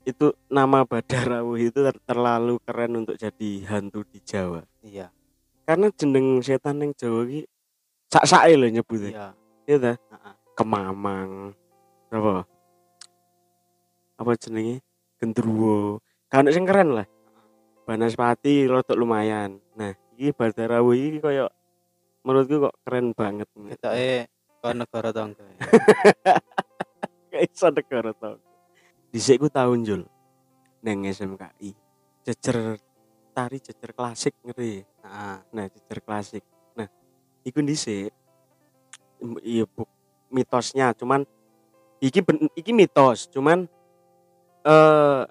itu 0.07 0.33
nama 0.49 0.87
Badarawuhi 0.87 1.69
itu 1.69 1.79
ter- 1.83 2.03
terlalu 2.07 2.57
keren 2.63 3.03
untuk 3.03 3.19
jadi 3.19 3.51
hantu 3.67 4.01
di 4.07 4.19
Jawa. 4.23 4.63
Iya. 4.81 5.11
karena 5.69 5.93
jeneng 5.93 6.41
setan 6.41 6.81
neng 6.81 6.97
Jawa 6.97 7.29
ki 7.29 7.45
sak 8.09 8.25
sak 8.25 8.49
loh 8.57 8.69
nyebutnya. 8.73 9.09
Iya. 9.13 9.27
iya 9.69 9.77
ta? 9.77 9.93
Kemamang. 10.57 11.53
Apa? 12.09 12.41
Apa 14.17 14.31
jenenge? 14.33 14.81
Gendruwo. 15.21 16.01
Kan 16.25 16.49
sing 16.49 16.65
keren 16.65 16.97
lah. 16.97 17.05
Banaspati 17.85 18.65
rotok 18.65 18.97
lumayan. 18.97 19.61
Nah 19.77 19.93
iki 20.17 20.33
Badarawu 20.33 20.97
iki 20.97 21.21
koyo 21.21 21.53
menurutku 22.25 22.65
kok 22.65 22.75
keren 22.81 23.13
banget. 23.13 23.45
Ketoke 23.53 24.25
ke 24.59 24.69
negara 24.73 25.09
tangga. 25.13 25.45
iso 27.47 27.67
negara 27.71 28.12
tau 28.15 28.38
dhisik 29.10 29.39
ku 29.41 29.47
tahun 29.47 29.86
jul 29.86 30.02
neng 30.84 31.08
SMKI 31.08 31.71
jejer 32.28 32.78
tari 33.34 33.58
jejer 33.63 33.91
klasik 33.95 34.36
ngerti 34.43 34.84
Heeh. 34.84 35.38
nah 35.56 35.65
jejer 35.71 35.99
klasik. 36.04 36.43
Nah 36.75 36.88
iku 37.47 37.63
Em- 39.19 39.41
iya 39.43 39.65
mitosnya. 40.32 40.91
Cuman 40.95 41.23
iki 42.04 42.19
ben- 42.19 42.52
iki 42.56 42.71
mitos. 42.75 43.32
Cuman 43.32 43.67
eh 44.63 45.23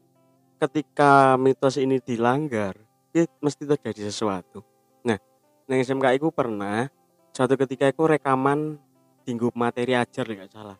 ketika 0.58 1.36
mitos 1.36 1.76
ini 1.76 2.00
dilanggar 2.00 2.74
ini 3.14 3.28
mesti 3.44 3.68
terjadi 3.68 4.08
sesuatu. 4.08 4.64
Nah 5.04 5.20
neng 5.68 5.78
SMK 5.84 6.16
iku 6.16 6.32
pernah 6.32 6.88
suatu 7.36 7.54
ketika 7.60 7.88
iku 7.92 8.08
rekaman 8.08 8.80
tinggu 9.28 9.52
materi 9.52 9.92
ajar 9.92 10.24
nggak 10.24 10.48
salah. 10.48 10.76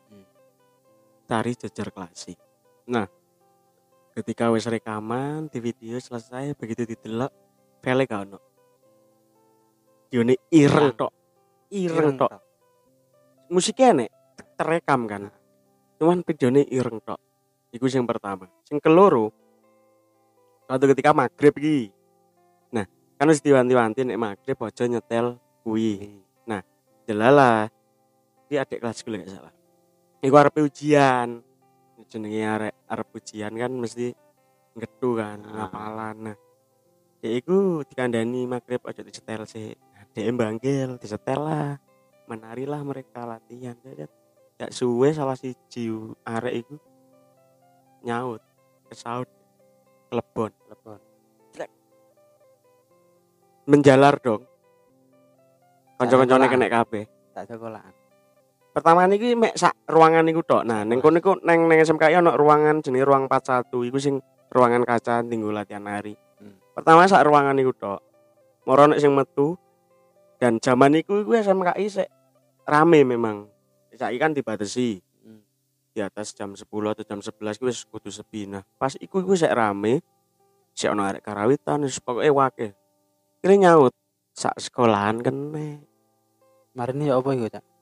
Tari 1.28 1.52
jejer 1.52 1.92
klasik. 1.92 2.40
Nah 2.88 3.04
ketika 4.16 4.48
wis 4.48 4.64
rekaman 4.64 5.52
di 5.52 5.60
video 5.60 6.00
selesai 6.00 6.56
begitu 6.56 6.88
didelok 6.88 7.30
file 7.84 8.08
gak 8.08 8.20
ono? 8.24 8.38
Yone 10.08 10.34
ireng 10.48 10.96
tok. 10.96 11.12
Ireng 11.68 12.16
tok. 12.16 12.32
musiknya 13.52 14.04
nek 14.04 14.10
terekam 14.56 15.04
kan? 15.04 15.28
Cuman 16.00 16.24
videonya 16.24 16.64
ireng 16.72 17.04
tok. 17.04 17.20
Iku 17.76 17.84
yang 17.92 18.08
pertama. 18.08 18.48
Sing 18.64 18.80
keloro 18.80 19.28
suatu 20.64 20.88
ketika 20.88 21.12
maghrib 21.12 21.52
iki. 21.60 21.92
Nah 22.72 22.88
kan 23.20 23.28
wis 23.28 23.44
diwanti-wanti 23.44 24.08
nek 24.08 24.16
maghrib 24.16 24.56
aja 24.64 24.88
nyetel 24.88 25.36
kuwi. 25.60 26.24
Delala 27.08 27.72
iki 28.44 28.60
adik 28.60 28.84
kelas 28.84 29.00
gue 29.00 29.16
gak 29.16 29.32
salah 29.32 29.57
iku 30.18 30.34
arep 30.34 30.54
ujian 30.60 31.40
jenenge 32.08 32.42
arek 32.42 32.74
arep 32.86 33.08
ujian 33.14 33.52
kan 33.52 33.72
mesti 33.72 34.14
ngetu 34.74 35.14
kan 35.14 35.38
Ah. 35.44 35.50
ngapalan 35.66 36.16
nah 36.30 36.36
ya 37.18 37.30
iku 37.34 37.82
dikandani 37.82 38.46
maghrib 38.46 38.82
aja 38.82 39.02
disetel 39.02 39.42
sih 39.44 39.74
nah, 39.74 40.04
DM 40.14 40.34
banggil 40.34 40.96
disetel 40.96 41.40
lah 41.40 41.74
menarilah 42.26 42.82
mereka 42.82 43.24
latihan 43.24 43.74
Dadat. 43.80 44.10
gak 44.54 44.70
suwe 44.70 45.10
salah 45.10 45.34
siji 45.34 45.90
arek 46.22 46.54
iku 46.62 46.76
nyaut 48.02 48.42
kesaut 48.88 49.26
kelebon 50.08 50.50
Lebon. 50.66 51.00
menjalar 53.68 54.16
dong 54.18 54.42
kanca-kancane 55.98 56.46
sekolah. 56.46 56.52
kena 56.54 56.68
kabeh 56.72 57.04
Tak 57.34 57.44
sekolahan. 57.46 57.94
Pertama 58.78 59.10
niki 59.10 59.34
mek 59.34 59.58
sak 59.58 59.74
ruangan 59.90 60.22
niku 60.22 60.46
tok. 60.46 60.62
Nah, 60.62 60.86
ning 60.86 61.02
kono 61.02 61.18
niku 61.18 61.34
neng 61.42 61.66
neng 61.66 61.82
SMKI 61.82 62.22
ono 62.22 62.38
ruangan 62.38 62.78
jenenge 62.78 63.02
ruang 63.02 63.26
41 63.26 63.90
iku 63.90 63.98
sing 63.98 64.22
ruangan 64.54 64.86
kaca 64.86 65.26
tinggu 65.26 65.50
latihan 65.50 65.82
nari. 65.82 66.14
Hmm. 66.38 66.62
Pertama 66.78 67.10
sak 67.10 67.26
ruangan 67.26 67.58
niku 67.58 67.74
tok. 67.74 67.98
Moro 68.70 68.86
nek 68.86 69.02
sing 69.02 69.10
metu 69.18 69.58
dan 70.38 70.62
zaman 70.62 70.94
niku 70.94 71.26
iku 71.26 71.34
SMKI 71.34 71.86
sik 71.90 72.06
rame 72.70 73.02
memang. 73.02 73.50
Saiki 73.98 74.22
kan 74.22 74.30
dibatasi 74.30 75.02
Hmm. 75.26 75.42
di 75.90 75.98
atas 75.98 76.30
jam 76.38 76.54
10 76.54 76.62
atau 76.94 77.02
jam 77.02 77.18
11 77.18 77.58
kuwi 77.58 77.74
wis 77.74 77.82
kudu 77.82 78.14
sepi. 78.14 78.46
Nah, 78.46 78.62
pas 78.78 78.94
iku 79.02 79.18
iku 79.18 79.34
sik 79.34 79.50
rame. 79.50 80.06
Sik 80.78 80.94
ono 80.94 81.02
arek 81.02 81.26
karawitan 81.26 81.82
wis 81.82 81.98
pokoke 81.98 82.30
wake. 82.30 82.78
Kira 83.42 83.58
nyaut 83.58 83.90
sak 84.38 84.54
sekolahan 84.62 85.18
kene. 85.18 85.82
Marine 86.78 87.10
ya 87.10 87.18
apa 87.18 87.34
iku, 87.34 87.50
Cak? 87.50 87.77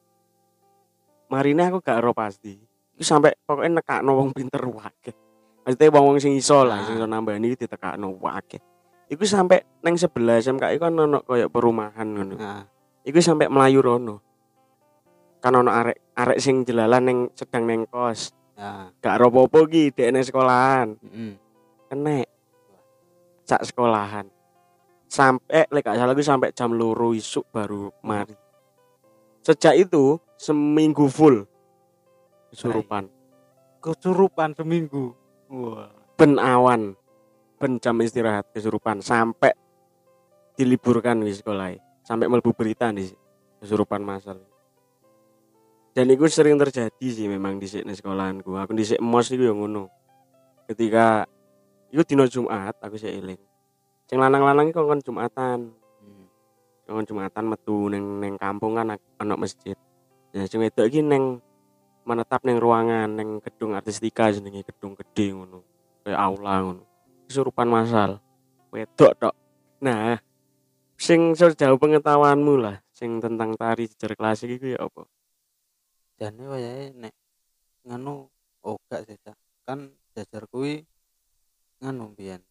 Marine 1.32 1.62
aku 1.66 1.82
gak 1.82 1.98
ero 2.00 2.12
pasti. 2.14 2.54
Iku 2.96 3.04
sampai 3.04 3.36
pokoknya 3.44 3.80
nekakno 3.82 4.16
wong 4.16 4.32
pinter 4.32 4.64
wake 4.64 5.12
maksudnya 5.66 5.90
wong 5.98 6.04
wong 6.14 6.18
sing 6.22 6.38
iso 6.38 6.62
lah 6.62 6.78
Ah. 6.78 6.86
sing 6.86 6.94
iso 6.94 7.10
nambani 7.10 7.50
iki 7.50 7.66
ditekakno 7.66 8.14
wake 8.22 8.62
iku 9.10 9.26
sampai 9.26 9.58
neng 9.82 9.98
sebelah 9.98 10.38
SMK 10.38 10.78
iku 10.78 10.86
kan 10.86 10.94
ono 10.94 11.18
koyo 11.26 11.50
perumahan 11.50 12.06
ngono. 12.06 12.34
Iku 13.06 13.18
sampai 13.22 13.46
melayu 13.46 13.82
rono. 13.82 14.18
Kan 15.38 15.54
ono 15.54 15.70
arek 15.70 16.14
arek 16.18 16.38
sing 16.42 16.66
jelalan 16.66 17.02
neng 17.06 17.18
sedang 17.34 17.66
neng 17.66 17.86
kos. 17.86 18.34
Ya. 18.56 18.88
gak 19.04 19.20
ero 19.20 19.28
popo 19.28 19.68
ki 19.68 19.92
dek 19.92 20.10
neng 20.10 20.24
sekolahan. 20.24 20.96
Heeh. 20.96 21.32
kenek 21.86 22.26
sak 23.46 23.62
sekolahan. 23.62 24.26
Sampai 25.06 25.70
lek 25.70 25.86
gak 25.86 26.02
salah 26.02 26.14
gue 26.18 26.26
sampai 26.26 26.50
jam 26.50 26.74
loro 26.74 27.14
isuk 27.14 27.46
baru 27.54 27.94
mari. 28.02 28.34
Sejak 29.46 29.78
itu 29.78 30.18
seminggu 30.36 31.08
full. 31.08 31.48
Kesurupan. 32.52 33.08
Kesurupan 33.82 34.56
seminggu. 34.56 35.12
Wah. 35.50 35.90
ben 36.16 36.40
awan. 36.40 36.96
Ben 37.56 37.80
jam 37.80 37.96
istirahat 38.00 38.48
kesurupan. 38.52 39.00
Sampai 39.00 39.52
diliburkan 40.56 41.24
di 41.24 41.32
sekolah. 41.32 41.76
Sampai 42.04 42.28
melebu 42.30 42.52
berita 42.56 42.92
di 42.92 43.08
kesurupan 43.60 44.04
masal. 44.04 44.40
Dan 45.96 46.12
itu 46.12 46.28
sering 46.28 46.60
terjadi 46.60 47.08
sih 47.08 47.24
memang 47.24 47.56
di 47.56 47.64
sini 47.64 47.96
sekolahanku. 47.96 48.52
Aku 48.52 48.76
di 48.76 48.84
mos 49.00 49.32
itu 49.32 49.48
yang 49.48 49.64
ngono. 49.64 49.88
Ketika 50.68 51.24
itu 51.88 52.04
dino 52.04 52.28
Jumat 52.28 52.76
aku 52.84 53.00
sih 53.00 53.08
eling. 53.08 53.40
Sing 54.04 54.20
lanang-lanang 54.20 54.68
itu 54.68 54.76
kan 54.76 55.00
Jumatan. 55.00 55.72
Hmm. 56.04 56.26
kan 56.84 57.04
Jumatan 57.08 57.44
metu 57.48 57.88
neng 57.88 58.20
neng 58.20 58.36
kampung 58.36 58.76
kan 58.76 58.92
ana 58.92 59.34
masjid 59.40 59.74
ya 60.36 60.44
sing 60.44 60.60
wedok 60.60 60.84
iki 60.92 61.00
neng 61.00 61.40
menetap 62.04 62.44
neng 62.44 62.60
ruangan 62.60 63.08
neng 63.08 63.40
gedung 63.40 63.72
artistika 63.72 64.28
jenenge 64.28 64.68
gedung 64.68 64.92
gede 64.92 65.32
ngono 65.32 65.64
kayak 66.04 66.20
aula 66.20 66.60
ngono. 66.60 66.84
Kesurupan 67.24 67.72
masal. 67.72 68.20
Wedok 68.68 69.12
tok. 69.16 69.34
Nah 69.80 70.20
sing 71.00 71.32
sejauh 71.32 71.80
pengetahuanmu 71.80 72.54
lah 72.60 72.76
sing 72.92 73.16
tentang 73.16 73.56
tari 73.56 73.88
jejer 73.88 74.12
klasik 74.12 74.60
itu 74.60 74.76
ya 74.76 74.84
apa? 74.84 75.08
Jane 76.20 76.44
wayahe 76.44 76.92
nek 76.92 77.16
nganu 77.88 78.28
oh 78.60 78.76
gak 78.92 79.08
sih 79.08 79.16
kan 79.64 79.88
jajar 80.12 80.44
kuwi 80.52 80.84
nganu 81.80 82.12
biyen 82.12 82.44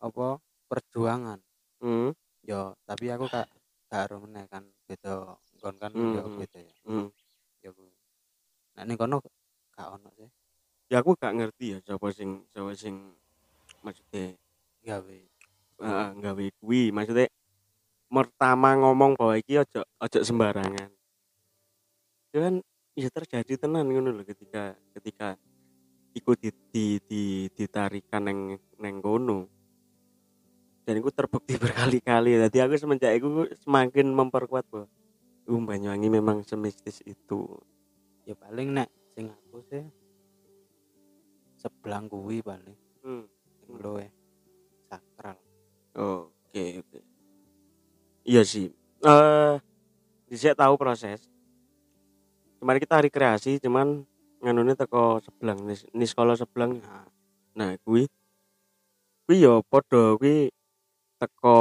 apa 0.00 0.40
perjuangan. 0.72 1.36
Hmm. 1.80 2.12
yo 2.40 2.76
tapi 2.88 3.12
aku 3.12 3.28
kak 3.28 3.48
gak 3.92 4.08
meneh 4.16 4.44
kan 4.48 4.64
beda 4.88 5.36
nggon 5.60 5.76
kan 5.76 5.92
Hmm, 5.92 6.16
yo 6.16 6.22
hmm. 6.24 6.38
beda 6.40 6.60
ya. 6.64 6.74
Hmm. 6.88 7.08
yo 7.60 7.70
kuwi 7.76 7.92
nek 8.80 8.84
ning 8.88 8.96
kono 8.96 9.20
gak 9.76 9.88
ono 9.92 10.08
sih. 10.16 10.30
Ya 10.88 11.04
aku 11.04 11.12
gak 11.20 11.36
ngerti 11.36 11.76
ya 11.76 11.78
siapa 11.84 12.08
sing 12.16 12.48
siapa 12.48 12.72
sing 12.72 12.96
maksudnya 13.84 14.40
gawe. 14.80 15.18
Uh, 15.80 16.08
nggawe 16.16 16.44
kuwi. 16.64 16.88
Maksudnya 16.88 17.28
pertama 18.08 18.72
ngomong 18.80 19.20
bahwa 19.20 19.36
iki 19.36 19.60
ojo 19.60 19.84
ojo 19.84 20.18
sembarangan. 20.24 20.88
Itu 22.32 22.38
kan 22.40 22.54
ya 22.96 23.08
terjadi 23.12 23.52
tenan 23.60 23.84
ngono 23.92 24.16
lho 24.16 24.24
ketika 24.24 24.72
ketika 24.96 25.36
iku 26.10 26.34
di, 26.34 26.50
di, 26.74 26.86
di, 27.04 27.22
ditarikan 27.52 28.24
neng 28.24 28.40
neng 28.80 28.96
kono. 29.04 29.44
Dan 30.88 31.04
itu 31.04 31.12
terbukti 31.12 31.54
berkali-kali. 31.62 32.40
Jadi 32.48 32.58
aku 32.64 32.74
semenjak 32.80 33.12
itu 33.12 33.28
semakin 33.60 34.08
memperkuat 34.08 34.64
bahwa 34.72 34.88
uh, 35.50 35.66
Banyuwangi 35.66 36.06
memang 36.06 36.46
semistis 36.46 37.02
itu 37.02 37.58
ya 38.22 38.38
paling 38.38 38.70
nek 38.70 38.88
sing 39.18 39.26
aku 39.26 39.58
sih 39.66 39.84
sebelang 41.58 42.06
kuwi 42.06 42.38
paling 42.40 42.78
hmm. 43.02 43.26
sing 43.58 43.70
luwe 43.74 44.06
sakral 44.86 45.36
Oke 45.94 46.82
oke. 46.82 46.98
Iya 48.22 48.42
sih. 48.46 48.70
Eh, 49.02 49.54
bisa 50.30 50.54
tahu 50.54 50.78
proses. 50.78 51.26
Kemarin 52.62 52.78
kita 52.78 52.94
hari 53.00 53.10
kreasi, 53.10 53.58
cuman 53.58 54.06
nganune 54.38 54.76
teko 54.76 55.18
sebelang, 55.24 55.64
nis, 55.66 55.82
nis 55.96 56.12
sekolah 56.12 56.36
sebelang. 56.38 56.78
nah 56.78 57.08
Nah, 57.56 57.70
kuwi 57.82 58.06
kuwi 59.26 59.36
yo 59.42 59.66
padha 59.66 60.14
kuwi 60.14 60.52
teko 61.18 61.58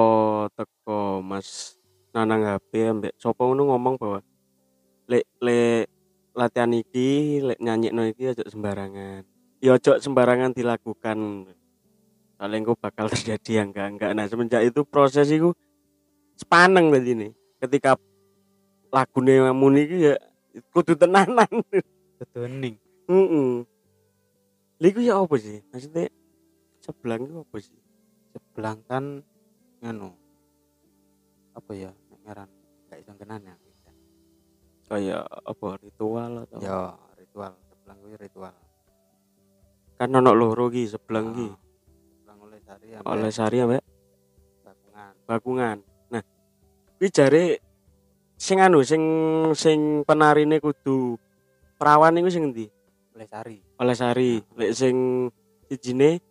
teko 0.53 1.25
Mas 1.25 1.78
Nanang 2.19 2.43
HP 2.43 2.71
ambek 2.83 3.15
sapa 3.15 3.47
ngono 3.47 3.71
ngomong 3.71 3.95
bahwa 3.95 4.19
lek 5.07 5.23
lek 5.39 5.87
latihan 6.35 6.75
iki 6.75 7.39
lek 7.39 7.63
nyanyikno 7.63 8.11
iki 8.11 8.35
aja 8.35 8.43
sembarangan. 8.43 9.23
Ya 9.63 9.79
aja 9.79 10.03
sembarangan 10.03 10.51
dilakukan. 10.51 11.47
Soalnya 12.35 12.57
engko 12.59 12.75
bakal 12.75 13.07
terjadi 13.15 13.63
yang 13.63 13.71
enggak 13.71 13.87
enggak. 13.95 14.11
Nah, 14.11 14.27
semenjak 14.27 14.67
itu 14.67 14.83
proses 14.83 15.31
itu 15.31 15.55
sepaneng 16.35 16.91
tadi 16.91 17.15
nih. 17.15 17.31
Ketika 17.63 17.95
lagune 18.91 19.55
muni 19.55 19.87
iki 19.87 20.11
ya 20.11 20.15
kudu 20.75 20.99
tenanan. 20.99 21.47
Heeh. 23.07 23.55
Lha 24.79 24.87
iku 24.91 24.99
ya 24.99 25.23
apa 25.23 25.35
sih? 25.39 25.63
Maksudnya 25.71 26.11
sebelang 26.83 27.23
itu 27.23 27.35
apa 27.39 27.57
sih? 27.63 27.79
sebelang 28.33 28.79
kan 28.85 29.25
nganu 29.81 30.13
apa 31.57 31.71
ya 31.73 31.89
ngaran 32.29 32.49
gak 32.93 32.99
iso 33.01 33.11
kenan 33.17 33.41
ya 33.41 33.55
Kayak 34.89 35.25
apa 35.25 35.67
ritual 35.81 36.45
atau 36.45 36.61
yo 36.61 36.81
ritual 37.17 37.53
sebelang 37.69 37.97
kuwi 38.05 38.15
ritual 38.21 38.55
kan 39.97 40.09
ono 40.13 40.31
loro 40.33 40.71
ki 40.71 40.87
sebelang 40.89 41.33
ki. 41.33 41.45
Ah, 41.45 41.57
sebelang 41.57 42.39
oleh 42.45 42.59
sari 42.61 42.87
Oleh 43.01 43.31
sari 43.33 43.57
ambek 43.65 43.83
bakungan 44.65 45.13
bakungan. 45.25 45.77
Nah, 46.13 46.23
kuwi 47.01 47.09
jare 47.09 47.45
sing 48.37 48.61
anu 48.61 48.81
sing 48.85 49.03
sing 49.57 50.05
penarine 50.05 50.61
kudu 50.61 51.17
perawan 51.81 52.17
iku 52.21 52.29
sing 52.29 52.53
endi? 52.53 52.69
oleh 53.19 53.27
sari 53.27 53.57
Oleh 53.83 53.95
sari. 53.97 54.31
Lek 54.55 54.71
sing 54.71 55.27
sijine 55.67 56.23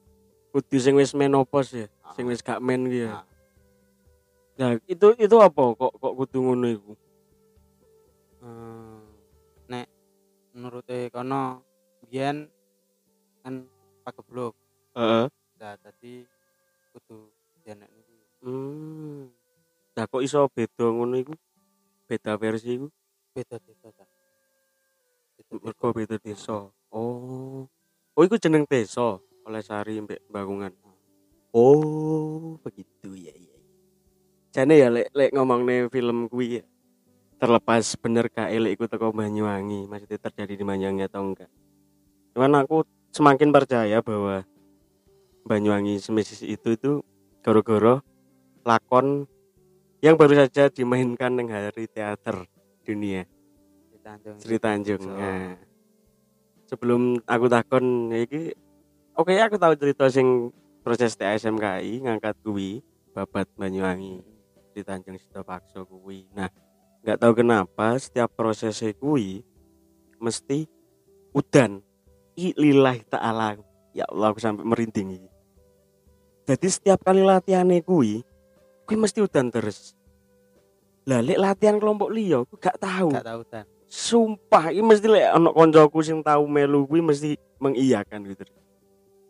kudu 0.54 0.78
sing 0.80 0.96
wis 0.96 1.12
menopause 1.12 1.84
ya, 1.84 1.88
sing 2.16 2.24
wis 2.26 2.40
gak 2.40 2.62
men 2.64 2.88
ki 2.88 3.06
ya. 3.06 3.22
Ah, 4.58 4.74
Nah, 4.74 4.82
itu 4.90 5.06
itu 5.22 5.36
apa 5.38 5.62
kok 5.78 5.92
kok 6.02 6.12
kudu 6.18 6.38
ngono 6.42 6.66
iku? 6.66 6.92
eh, 8.42 9.02
nek 9.70 9.86
menurute 10.54 11.10
kono 11.14 11.62
biyen 12.02 12.50
kan 13.46 13.54
pageblok 14.02 14.54
Heeh. 14.98 15.26
lah 15.62 15.74
tadi 15.78 16.26
kudu 16.90 17.30
jenek 17.62 17.90
niku 17.94 18.14
Hmm. 18.38 19.30
Nah, 19.94 20.06
kok 20.06 20.22
iso 20.22 20.46
beda 20.50 20.90
ngono 20.90 21.18
iku? 21.18 21.34
Beda 22.10 22.34
versi 22.38 22.78
iku? 22.78 22.86
beda 23.34 23.58
desa 23.62 23.90
ta. 23.94 24.06
Mergo 25.62 25.94
beda 25.94 26.18
desa. 26.18 26.66
Oh. 26.90 27.66
Oh, 28.18 28.22
iku 28.26 28.34
jeneng 28.42 28.66
desa 28.66 29.22
oleh 29.46 29.62
sari 29.62 30.02
mbek 30.02 30.18
bangungan. 30.30 30.74
Oh, 31.54 32.58
begitu 32.62 33.14
ya 33.14 33.30
ya. 33.34 33.47
Jane 34.58 34.74
ya 34.74 34.90
lek 34.90 35.14
lek 35.14 35.30
ngomongne 35.38 35.86
film 35.86 36.26
kuwi 36.26 36.58
ya. 36.58 36.64
Terlepas 37.38 37.94
bener 37.94 38.26
gak 38.26 38.50
elek 38.50 38.74
iku 38.74 38.90
teko 38.90 39.14
Banyuwangi, 39.14 39.86
maksudnya 39.86 40.18
terjadi 40.18 40.58
di 40.58 40.64
Banyuwangi 40.66 41.06
atau 41.06 41.30
enggak. 41.30 41.46
Cuman 42.34 42.66
aku 42.66 42.82
semakin 43.14 43.54
percaya 43.54 44.02
bahwa 44.02 44.42
Banyuwangi 45.46 46.02
semesis 46.02 46.42
itu 46.42 46.74
itu 46.74 47.06
gara-gara 47.38 48.02
lakon 48.66 49.30
yang 50.02 50.18
baru 50.18 50.42
saja 50.42 50.66
dimainkan 50.74 51.38
neng 51.38 51.54
hari 51.54 51.86
teater 51.86 52.42
dunia 52.82 53.30
di 54.42 54.58
Tanjung. 54.58 55.06
So, 55.06 55.14
Nah, 55.14 55.54
sebelum 56.66 57.22
aku 57.30 57.46
takon 57.46 58.10
ya 58.10 58.26
iki 58.26 58.58
oke 59.14 59.38
aku 59.38 59.54
tahu 59.54 59.78
cerita 59.78 60.10
sing 60.10 60.50
proses 60.82 61.14
TSMKI 61.14 62.10
ngangkat 62.10 62.34
kuwi 62.42 62.82
babat 63.14 63.46
Banyuwangi 63.54 64.37
di 64.78 64.86
Tanjung 64.86 65.18
Sidopakso 65.18 65.82
kuwi. 65.82 66.30
Nah, 66.30 66.46
nggak 67.02 67.18
tahu 67.18 67.42
kenapa 67.42 67.98
setiap 67.98 68.30
prosesnya 68.38 68.94
kuwi 68.94 69.42
mesti 70.22 70.70
udan. 71.34 71.82
I 72.38 72.54
lillahi 72.54 73.02
ta'ala. 73.10 73.58
Ya 73.90 74.06
Allah 74.06 74.30
aku 74.30 74.38
sampai 74.38 74.62
merinding 74.62 75.18
iki. 75.18 75.28
Jadi 76.46 76.66
setiap 76.70 77.02
kali 77.02 77.26
latihannya 77.26 77.82
kuwi 77.82 78.22
kuwi 78.86 78.96
mesti 78.96 79.18
udan 79.18 79.50
terus. 79.50 79.98
Lah 81.10 81.18
lek 81.18 81.42
latihan 81.42 81.82
kelompok 81.82 82.14
liya 82.14 82.46
aku 82.46 82.54
gak 82.62 82.78
tahu. 82.78 83.10
gak 83.10 83.26
tahu 83.26 83.42
tan 83.50 83.66
Sumpah, 83.88 84.68
ini 84.68 84.84
mesti 84.84 85.08
lek 85.08 85.32
ono 85.34 85.50
koncoku 85.50 86.04
sing 86.04 86.20
tahu 86.20 86.44
melu 86.46 86.84
kuwi 86.86 87.02
mesti 87.02 87.34
mengiyakan 87.58 88.22
gitu. 88.28 88.44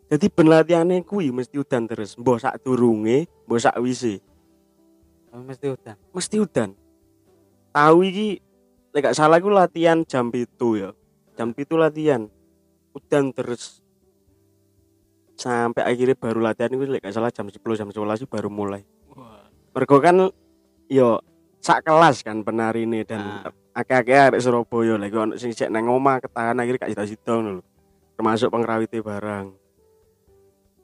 Jadi 0.09 0.25
ben 0.29 0.47
latihane 0.51 1.01
kuwi 1.01 1.33
mesti 1.33 1.57
udan 1.57 1.87
terus. 1.87 2.13
Mbok 2.19 2.37
sak 2.37 2.61
durunge, 2.61 3.25
mbok 3.47 3.59
sak 3.61 3.79
wise, 3.79 4.19
mesti 5.33 5.67
udan 5.69 5.97
mesti 6.13 6.35
udan. 6.41 6.69
Tahu 7.69 7.97
iki 8.01 8.41
lek 8.91 9.01
gak 9.05 9.17
salah 9.17 9.37
iku 9.37 9.53
latihan 9.53 10.01
jam 10.05 10.33
itu 10.33 10.81
ya. 10.81 10.89
Jam 11.37 11.53
itu 11.53 11.77
latihan. 11.77 12.25
Udan 12.97 13.29
terus. 13.29 13.85
Sampai 15.37 15.85
akhirnya 15.85 16.17
baru 16.17 16.41
latihan 16.41 16.73
itu 16.73 16.89
lek 16.89 17.05
gak 17.05 17.13
salah 17.13 17.29
jam 17.29 17.45
10 17.45 17.61
jam 17.77 17.87
11 17.93 18.25
baru 18.25 18.49
mulai. 18.49 18.81
Mergo 19.69 20.01
kan 20.01 20.33
yo 20.89 21.21
sak 21.61 21.85
kelas 21.85 22.25
kan 22.25 22.41
penari 22.41 22.89
ini 22.89 23.05
dan 23.05 23.21
Nah. 23.45 23.53
akeh-akeh 23.77 24.33
arek 24.33 24.41
Surabaya 24.41 24.97
lagi 24.97 25.15
ono 25.15 25.37
sing 25.37 25.53
sik 25.53 25.69
nang 25.69 25.87
omah 25.87 26.19
ketahan 26.19 26.57
akhirnya 26.57 26.89
gak 26.89 26.91
sida-sida 26.91 27.37
ngono 27.37 27.61
lho. 27.61 27.63
Termasuk 28.17 28.49
pengrawite 28.51 28.99
barang. 28.99 29.47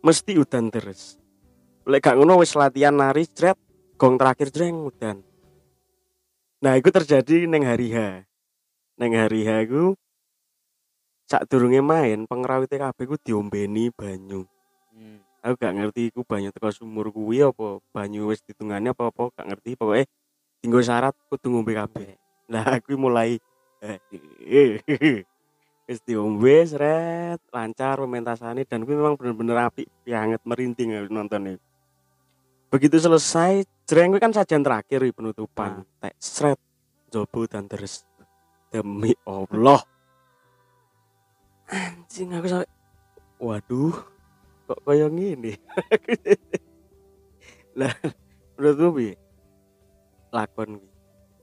Mesti 0.05 0.37
udan 0.37 0.69
terus. 0.69 1.17
Lek 1.89 2.05
gak 2.05 2.15
ngono 2.15 2.39
wis 2.39 2.53
latihan 2.53 2.93
nari 2.93 3.25
jret 3.25 3.57
gong 3.95 4.19
terakhir 4.19 4.51
jreng 4.51 4.75
udan. 4.91 5.23
Nah, 6.59 6.75
itu 6.75 6.91
terjadi 6.91 7.47
neng 7.47 7.63
hari 7.63 7.95
H. 7.95 8.27
Neng 8.99 9.15
hari 9.15 9.47
H 9.47 9.67
iku 9.67 9.95
sak 11.25 11.49
durunge 11.49 11.81
main 11.81 12.29
pengrawite 12.29 12.77
kabeh 12.77 13.05
ku 13.09 13.15
diombeni 13.17 13.89
banyu. 13.89 14.45
hmm. 14.93 15.19
Aku 15.41 15.57
gak 15.57 15.73
ngerti 15.77 16.13
iku 16.13 16.21
banyu 16.21 16.53
teko 16.53 16.69
sumur 16.69 17.09
kuwi 17.09 17.41
apa 17.41 17.81
banyu 17.93 18.29
wis 18.29 18.41
ditungane 18.45 18.93
apa 18.93 19.09
apa 19.09 19.29
gak 19.33 19.47
ngerti 19.53 19.77
pokoknya 19.77 20.05
tinggal 20.61 20.81
syarat 20.85 21.13
kudu 21.29 21.49
ngombe 21.49 21.73
kabeh. 21.73 22.17
Nah, 22.51 22.77
aku 22.77 22.93
mulai 22.99 23.41
Wis 25.85 26.01
diombe 26.01 26.65
sret, 26.65 27.37
lancar 27.53 28.01
pementasannya 28.01 28.65
dan 28.65 28.81
kuwi 28.89 28.97
memang 28.97 29.13
bener-bener 29.21 29.69
apik 29.69 29.85
banget 30.01 30.41
merinding 30.41 30.97
aku 30.97 31.13
nonton 31.13 31.53
itu. 31.53 31.74
Begitu 32.75 32.99
selesai, 32.99 33.63
jreng 33.87 34.19
kan 34.19 34.35
sajian 34.35 34.59
terakhir 34.59 34.99
wi 35.07 35.15
penutupan. 35.15 35.87
Tek 36.03 36.11
sret 36.19 36.59
jobo 37.07 37.47
dan 37.47 37.71
terus 37.71 38.03
demi 38.67 39.15
Allah. 39.23 39.79
Anjing 41.71 42.35
aku 42.35 42.51
sampai 42.51 42.67
waduh 43.39 43.95
kok 44.67 44.79
kayak 44.83 45.07
gini. 45.07 45.55
lah 47.79 47.95
menurutmu 48.59 48.87
piye? 48.99 49.13
Lakon 50.35 50.69
kuwi. 50.75 50.91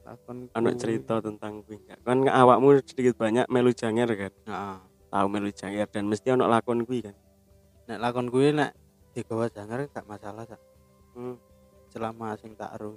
lakon 0.04 0.36
Ana 0.52 0.76
cerita 0.76 1.16
tentang 1.24 1.64
enggak? 1.64 1.96
Kan 2.04 2.28
awakmu 2.28 2.76
sedikit 2.84 3.16
banyak 3.16 3.48
melu 3.48 3.72
janger 3.72 4.12
kan? 4.12 4.32
heeh 4.52 4.76
Tahu 5.08 5.26
melu 5.32 5.48
janger 5.48 5.88
dan 5.88 6.04
mesti 6.12 6.28
ana 6.28 6.44
lakon 6.44 6.84
kuwi 6.84 7.08
kan. 7.08 7.16
nek 7.88 8.04
lakon 8.04 8.28
kuwi 8.28 8.52
nek 8.52 8.76
digawa 9.16 9.48
janger 9.48 9.88
gak 9.88 10.04
masalah 10.04 10.44
sak 10.44 10.60
Hmm. 11.12 11.36
selama 11.86 12.32
sing 12.34 12.52
tak 12.54 12.72
ero 12.74 12.96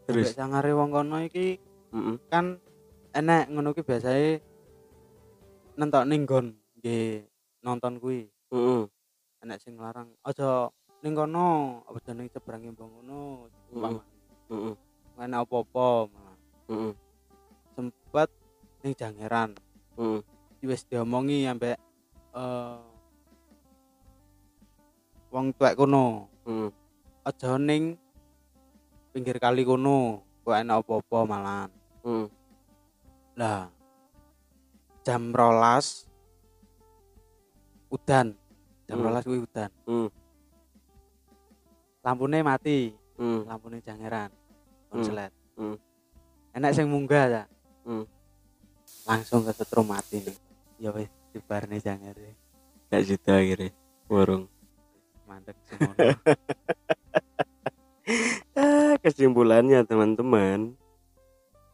terus 0.10 0.34
sangare 0.34 0.74
wong 0.74 0.90
kono 0.90 1.22
iki 1.22 1.62
Heeh. 1.94 2.18
kan 2.32 2.58
enek 3.14 3.54
ngono 3.54 3.78
ki 3.78 3.86
biasae 3.86 4.42
nentok 5.78 6.10
ning 6.10 6.26
nggon 6.26 6.58
nggih 6.82 7.30
nonton 7.62 8.02
kuwi 8.02 8.26
Heeh. 8.50 8.90
enek 9.46 9.62
sing 9.62 9.78
larang 9.78 10.10
aja 10.26 10.74
ning 11.06 11.14
kono 11.14 11.82
aja 11.86 12.12
ning 12.18 12.28
seberange 12.34 12.74
mbong 12.74 12.92
ngono 12.98 13.46
Mm. 13.68 14.00
Heeh. 14.50 14.76
enek 15.22 15.44
apa-apa 15.46 16.10
malah 16.10 16.38
Heeh. 16.66 16.94
sempet 17.78 18.30
ning 18.82 18.94
jangeran 18.98 19.54
Heeh. 19.94 20.20
wis 20.66 20.82
diomongi 20.90 21.46
ambek 21.46 21.78
eh 22.34 22.82
wong 25.30 25.54
tuwek 25.54 25.78
kono 25.78 26.26
Heeh. 26.50 26.70
aja 27.22 27.62
ning 27.62 28.02
pinggir 29.14 29.38
kali 29.38 29.62
kono 29.62 30.26
kok 30.42 30.58
enak 30.58 30.82
apa-apa 30.82 31.20
malah 31.30 31.70
Heeh. 32.02 32.26
lah 33.38 33.70
jam 35.08 35.32
rolas 35.32 36.04
udan 37.88 38.36
jam 38.84 39.00
Hmm. 39.00 39.06
rolas 39.08 39.24
kuwi 39.24 39.40
udan 39.40 39.72
Hmm. 39.88 40.12
lampune 42.04 42.44
mati 42.44 42.92
Heeh. 43.16 43.40
lampune 43.48 43.80
jangeran 43.80 44.28
Hmm. 44.28 44.92
konslet 44.92 45.32
Hmm. 45.56 45.80
enak 46.52 46.76
sing 46.76 46.92
munggah 46.92 47.26
ya 47.26 47.44
Hmm. 47.88 48.04
langsung 49.08 49.48
kesetrum 49.48 49.88
mati 49.88 50.20
nih 50.20 50.36
ya 50.78 50.92
wis 50.92 51.08
dibarne 51.32 51.80
jangere 51.80 52.36
Gak 52.88 53.04
situ 53.04 53.28
akhirnya. 53.28 53.72
Warung. 54.08 54.48
mandek 55.24 55.56
semono 55.64 55.96
Ah, 58.56 58.96
kesimpulannya 58.98 59.84
teman-teman 59.84 60.80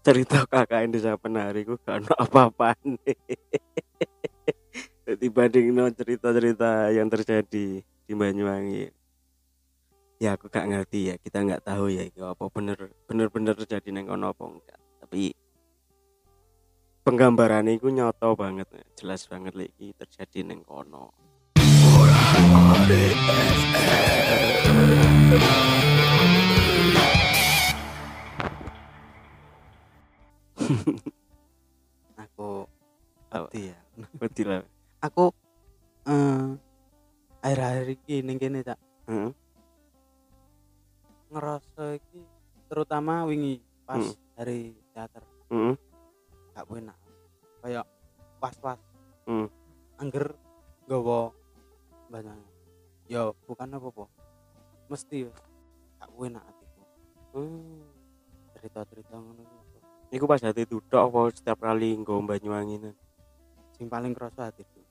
cerita 0.03 0.43
KKN 0.43 0.91
desa 0.91 1.15
penari 1.15 1.63
ku 1.63 1.79
gak 1.79 2.03
ono 2.03 2.11
apa-apaan. 2.19 2.99
Dibanding 5.23 5.71
no 5.71 5.87
cerita-cerita 5.87 6.91
yang 6.91 7.07
terjadi 7.07 7.79
di 7.79 8.13
Banyuwangi. 8.13 8.91
Ya 10.19 10.35
aku 10.35 10.51
gak 10.51 10.67
ngerti 10.67 11.11
ya 11.11 11.15
kita 11.15 11.43
nggak 11.43 11.63
tahu 11.63 11.87
ya 11.91 12.03
itu 12.03 12.19
apa 12.23 12.43
bener 12.51 12.91
bener-bener 13.07 13.55
terjadi 13.55 13.95
neng 13.95 14.11
kono 14.11 14.35
apa 14.35 14.43
enggak. 14.43 14.79
Tapi 15.03 15.31
penggambaran 17.07 17.67
itu 17.71 17.87
nyoto 17.91 18.35
banget 18.35 18.67
jelas 18.95 19.27
banget 19.27 19.55
lagi 19.55 19.91
terjadi 19.99 20.47
neng 20.47 20.63
kono 20.63 21.11
aku 32.23 32.67
wedi 33.33 33.73
ya. 33.73 33.79
Betul 34.17 34.45
lah. 34.49 34.63
Aku 35.01 35.33
eh 36.05 36.55
akhir-akhir 37.43 37.87
iki 37.99 38.15
ning 38.21 38.37
kene 38.37 38.61
cak. 38.61 38.79
Heeh. 39.09 39.31
ngerasa 41.33 41.97
iki 41.97 42.21
terutama 42.69 43.25
wingi 43.25 43.57
pas 43.89 43.97
Hmm. 43.97 44.13
hari 44.37 44.77
teater. 44.93 45.25
Heeh. 45.49 45.73
gak 46.53 46.69
enak. 46.69 46.97
Kayak 47.65 47.85
was-was. 48.37 48.77
Hmm. 49.25 49.49
angger 49.97 50.37
gawa 50.85 51.33
banyak. 52.11 52.37
Ya 53.09 53.33
bukan 53.49 53.73
apa-apa. 53.73 54.05
Mesti 54.93 55.25
gak 55.97 56.11
enak 56.13 56.43
atiku. 56.45 56.81
Hmm. 57.33 57.81
cerita-cerita 58.53 59.17
ngono 59.17 59.41
Iku 60.13 60.29
pas 60.29 60.37
hati 60.37 60.69
itu 60.69 60.77
tok 60.93 61.09
apa 61.09 61.19
setiap 61.33 61.57
kali 61.65 61.97
nggo 61.97 62.21
Banyuwangi 62.21 62.93
sing 63.73 63.89
paling 63.89 64.13
kerasa 64.13 64.53
hatiku 64.53 64.85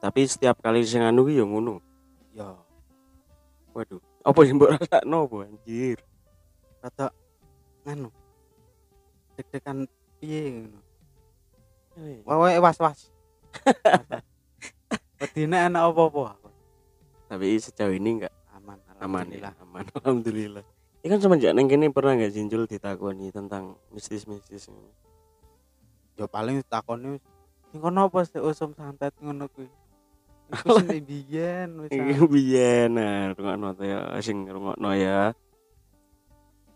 Tapi 0.00 0.24
setiap 0.24 0.64
kali 0.64 0.80
sing 0.80 1.04
anu 1.04 1.28
ya 1.28 1.44
ngono. 1.44 1.84
ya. 2.32 2.56
Waduh, 3.76 4.00
apa 4.24 4.38
yang 4.44 4.56
mbok 4.60 4.70
rasakno 4.76 5.18
apa 5.28 5.36
anjir? 5.48 5.98
rada 6.84 7.08
nganu. 7.88 8.12
Deg-degan 9.36 9.88
piye 10.20 10.42
ngono? 10.60 10.80
Wae 12.24 12.60
was-was. 12.60 13.08
Wedine 15.24 15.56
enak 15.56 15.88
apa-apa. 15.88 16.36
Aku. 16.36 16.48
Tapi 17.32 17.56
sejauh 17.56 17.96
ini 17.96 18.20
enggak. 18.20 18.34
Aman 18.52 18.76
aman 19.00 19.26
ya, 19.32 19.56
aman 19.64 19.88
alhamdulillah. 19.96 20.64
Ini 21.04 21.12
kan 21.12 21.20
semenjak 21.20 21.52
neng 21.52 21.68
kene 21.68 21.92
pernah 21.92 22.16
nggak 22.16 22.32
jinjul 22.32 22.64
ditakoni 22.64 23.28
tentang 23.28 23.76
mistis-mistis 23.92 24.72
ini. 24.72 24.88
ya 26.14 26.24
paling 26.24 26.62
takone 26.64 27.18
sing 27.68 27.82
kono 27.82 28.06
apa 28.06 28.22
sih 28.24 28.38
usum 28.38 28.70
santet 28.72 29.10
ngono 29.18 29.50
kuwi 29.50 29.66
iku 30.54 30.78
sing 30.86 31.02
biyen 31.02 31.68
wis 31.82 31.90
Iki 31.90 32.22
biyen 32.30 32.94
nah 32.94 33.34
rungokno 33.34 33.74
ya 33.84 34.16
sing 34.24 34.48
rungokno 34.48 34.96
ya. 34.96 35.36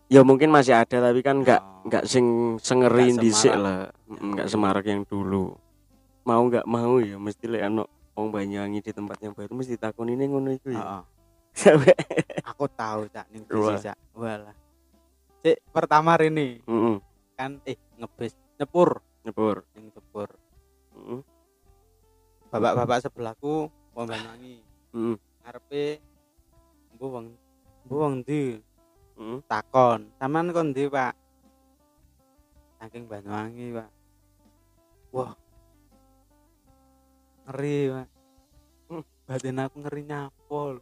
Ya 0.09 0.21
mungkin 0.21 0.53
masih 0.53 0.77
ada 0.77 1.09
tapi 1.09 1.25
kan 1.25 1.41
enggak 1.41 1.61
Oh. 1.65 1.87
enggak 1.89 2.05
sing 2.05 2.57
sengeri 2.61 3.15
Nggak 3.15 3.21
dhisik 3.25 3.53
lah. 3.55 3.89
Enggak 4.09 4.45
semarak 4.45 4.85
yang 4.85 5.01
dulu. 5.09 5.57
Mau 6.27 6.41
enggak 6.45 6.69
mau 6.69 7.01
ya 7.01 7.17
mesti 7.17 7.49
lek 7.49 7.65
ono 7.65 7.89
wong 8.13 8.29
Banyuwangi 8.29 8.83
di 8.83 8.91
tempat 8.93 9.17
yang 9.25 9.33
baru 9.33 9.57
mesti 9.57 9.73
takoni 9.79 10.13
ini 10.13 10.29
ngono 10.29 10.53
iku 10.53 10.69
ya. 10.69 10.81
Heeh. 10.85 11.01
Sampai 11.55 11.95
aku 12.49 12.65
tahu 12.67 13.05
cak 13.07 13.29
ning 13.29 13.45
Wah. 13.45 13.75
bis 13.75 13.85
cak 13.85 13.97
walah 14.13 14.55
Cek 15.39 15.57
pertama 15.71 16.17
Rini 16.17 16.59
Heeh. 16.59 16.97
kan 17.37 17.61
eh 17.63 17.77
ngebis 17.95 18.33
nyepur 18.57 18.99
Nyebur. 19.23 19.63
ning 19.71 19.87
nyepur 19.89 20.29
Heeh. 20.91 21.21
bapak-bapak 22.49 23.05
sebelahku 23.05 23.69
wong 23.93 24.05
Banyuwangi 24.05 24.57
Heeh. 24.91 25.15
ngarepe 25.39 25.85
mbu 26.97 27.05
wong 27.07 27.25
mbu 27.85 27.95
wong 27.95 28.13
ndi 28.19 28.59
Heeh. 29.15 29.37
takon 29.45 30.09
sampean 30.17 30.49
kon 30.49 30.73
ndi 30.73 30.89
Pak 30.89 31.13
saking 32.77 33.05
Banyuwangi 33.05 33.77
Pak 33.77 33.89
wah 35.13 35.33
ngeri 37.45 37.79
Pak 37.89 38.07
Hmm. 38.89 39.05
batin 39.29 39.61
aku 39.61 39.85
ngeri 39.85 40.01
nyapol 40.01 40.81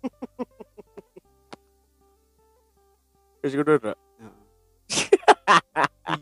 Wis 3.40 3.52
kudu 3.56 3.80
tok. 3.80 3.96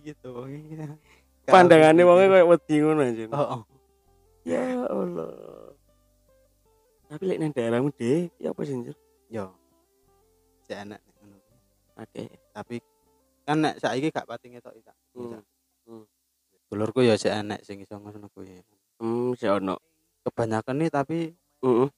iya 0.05 0.13
tuh 0.23 0.47
iya 0.47 0.87
Pandangane 1.49 2.05
wonge 2.05 2.29
koyo 2.29 2.45
wedi 2.47 2.75
ngono 2.79 3.01
anjir. 3.03 3.29
oh, 3.33 3.41
oh. 3.57 3.63
Ya 4.45 4.61
Allah. 4.85 5.73
Tapi 7.09 7.23
lek 7.25 7.39
nang 7.41 7.53
daerahmu 7.57 7.89
deh, 7.97 8.29
ya 8.37 8.53
apa 8.53 8.61
sih 8.63 8.77
anjir? 8.77 8.97
yo 9.29 9.49
si 10.65 10.73
nek 10.73 11.01
ngono 11.21 11.37
Oke. 11.97 12.25
tapi 12.53 12.81
kan 13.45 13.61
nek 13.61 13.77
saiki 13.77 14.09
gak 14.09 14.25
pati 14.25 14.53
ngetok 14.53 14.73
iki 14.73 14.85
Kak. 14.85 14.97
Hmm. 15.13 15.41
Hmm. 15.85 16.05
dulurku 16.69 17.01
ya 17.01 17.17
si 17.17 17.29
enek 17.29 17.61
sing 17.61 17.81
iso 17.81 17.97
ngono 17.97 18.29
kuwi 18.33 18.61
Hmm, 19.01 19.33
si 19.37 19.45
ono. 19.49 19.77
kebanyakan 20.25 20.77
nih 20.81 20.89
tapi 20.89 21.19
Heeh. 21.61 21.89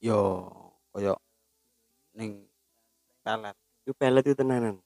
yo 0.00 0.20
koyo 0.92 1.16
ning 2.12 2.44
pelet 3.20 3.56
Itu 3.88 3.96
pelet 3.96 4.20
itu 4.20 4.36
tenanan. 4.36 4.84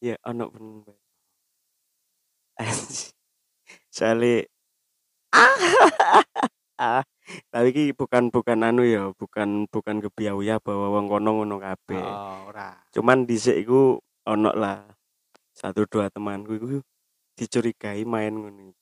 Ya, 0.00 0.16
ono. 0.24 0.48
Anjir. 2.56 3.12
Soale 3.92 4.48
ah, 6.80 7.04
tapi 7.52 7.68
ki 7.76 7.84
bukan 7.92 8.32
bukan 8.32 8.64
anu 8.64 8.80
ya, 8.88 9.12
bukan 9.12 9.68
bukan 9.68 10.00
kebiaya 10.00 10.56
bahwa 10.56 10.88
wong 10.96 11.12
kono 11.12 11.30
ngono 11.36 11.60
kabeh. 11.60 12.00
oh 12.00 12.48
ora 12.48 12.80
Cuman 12.96 13.28
dhisik 13.28 13.60
iku 13.60 14.00
ono 14.24 14.56
lah 14.56 14.88
satu 15.52 15.84
dua 15.84 16.08
temanku 16.08 16.56
iku 16.56 16.80
dicurigai 17.36 18.08
main 18.08 18.40
ngono. 18.40 18.72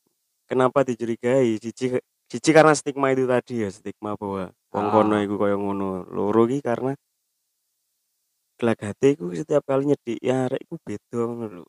Kenapa 0.46 0.86
dicurigai? 0.86 1.58
Cici 1.58 1.98
cici 2.30 2.50
karena 2.54 2.78
stigma 2.78 3.10
itu 3.10 3.26
tadi 3.26 3.66
ya, 3.66 3.74
stigma 3.74 4.14
bahwa 4.14 4.54
wong 4.70 4.86
Ah. 4.86 4.92
kono 4.94 5.18
iku 5.18 5.34
koyo 5.34 5.58
ngono. 5.58 6.06
Loro 6.14 6.46
ki 6.46 6.62
karena 6.62 6.94
gelagate 8.58 9.14
iku 9.14 9.30
setiap 9.32 9.62
kali 9.64 9.94
nyedik 9.94 10.18
ya 10.18 10.50
arek 10.50 10.60
iku 10.66 10.74
beda 10.82 11.18
ngono 11.24 11.46
lho. 11.62 11.64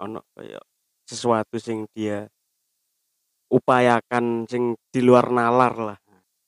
Ono 0.00 0.20
kaya 0.32 0.58
sesuatu 1.04 1.60
sing 1.60 1.84
dia 1.92 2.26
upayakan 3.52 4.48
sing 4.48 4.74
di 4.88 5.00
luar 5.04 5.28
nalar 5.28 5.74
lah. 5.76 5.98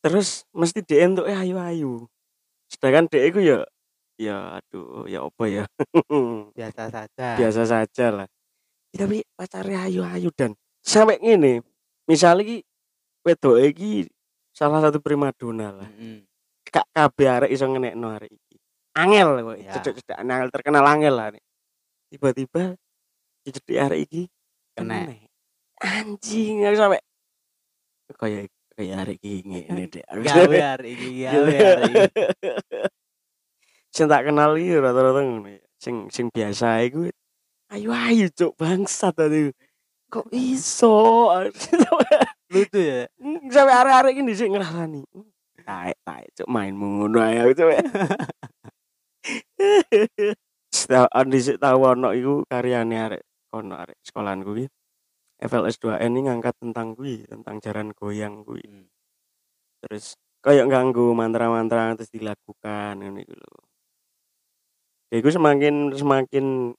Terus 0.00 0.48
mesti 0.56 0.80
dia 0.80 1.04
entuk 1.04 1.28
eh 1.28 1.36
ayu 1.36 1.60
ayu. 1.60 1.92
Sedangkan 2.72 3.06
dia 3.12 3.28
iku 3.28 3.38
ya 3.44 3.60
ya 4.16 4.58
aduh 4.62 5.04
ya 5.10 5.26
apa 5.26 5.44
ya. 5.50 5.64
biasa 6.58 6.82
saja 6.86 7.26
biasa 7.34 7.62
saja 7.66 8.06
lah 8.14 8.28
Ya, 8.94 9.10
tapi 9.10 9.26
pacarnya 9.34 9.90
ayu-ayu 9.90 10.30
dan 10.38 10.54
sampai 10.78 11.18
ngene 11.18 11.66
misalnya 12.06 12.46
ki 12.46 12.62
wedok 13.26 13.58
iki 13.74 14.06
salah 14.54 14.78
satu 14.78 15.02
primadona 15.02 15.74
lah 15.74 15.90
Mm-mm. 15.98 16.22
kak 16.62 16.86
kabeh 16.94 17.26
arek 17.26 17.50
iso 17.50 17.66
ngenekno 17.66 18.14
arek 18.14 18.30
angel 18.94 19.28
kok 19.42 19.56
Ya. 19.58 19.72
cedek-cedek 19.78 20.16
angel 20.18 20.48
terkenal 20.54 20.84
angel 20.86 21.14
lah 21.14 21.28
tiba-tiba 22.10 22.78
cedek 23.44 23.78
arek 23.78 24.00
iki 24.06 24.22
Kena. 24.74 25.06
kena. 25.06 25.14
anjing 25.84 26.64
aku 26.64 26.76
sampai 26.78 27.00
kayak 28.16 28.44
kayak 28.74 28.94
arek 29.06 29.18
iki 29.22 29.38
ngene 29.46 29.82
deh 29.90 30.02
gawe 30.02 30.56
hari 30.58 30.88
iki 30.94 31.08
gawe 31.26 31.54
hari 31.54 31.92
sing 33.94 34.06
tak 34.10 34.26
kenal 34.26 34.58
iki 34.58 34.74
rata-rata 34.82 35.20
ngono 35.22 35.48
ya. 35.54 35.62
Sing 35.78 36.08
sing 36.10 36.26
biasa 36.34 36.82
iku 36.88 37.06
ayo 37.70 37.90
ayo 37.94 38.26
cuk 38.34 38.58
bangsat 38.58 39.14
tadi. 39.14 39.50
Kok 40.10 40.30
iso? 40.34 41.30
lucu 42.54 42.78
ya 42.78 43.06
Sampai 43.50 43.74
arek-arek 43.74 44.14
iki 44.18 44.34
sing 44.34 44.50
ngrasani. 44.54 45.02
Taek 45.62 45.96
taek 46.02 46.26
cuk 46.34 46.48
mainmu 46.50 47.06
ngono 47.06 47.18
aku 47.22 47.52
cuk. 47.54 47.68
Setelah 50.74 51.08
dhisik 51.24 51.56
tau 51.62 51.80
ono 51.80 52.12
iku 52.12 52.44
karyane 52.50 52.96
arek 52.98 53.22
kono 53.48 53.74
arek 53.78 53.98
sekolahanku 54.04 54.50
ki. 54.58 54.66
FLS 55.44 55.76
2N 55.82 56.14
ini 56.14 56.20
ngangkat 56.30 56.54
tentang 56.62 56.94
kuwi, 56.94 57.26
tentang 57.26 57.58
jaran 57.60 57.90
goyang 57.92 58.46
kuwi. 58.46 58.64
Hmm. 58.64 58.86
terus 59.84 60.16
kayak 60.40 60.64
ganggu 60.72 61.12
mantra-mantra 61.12 61.92
terus 61.92 62.08
dilakukan 62.08 63.04
iku 63.20 63.34
lho. 63.36 63.54
Ya 65.12 65.20
iku 65.20 65.28
semakin 65.28 65.92
semakin 65.92 66.72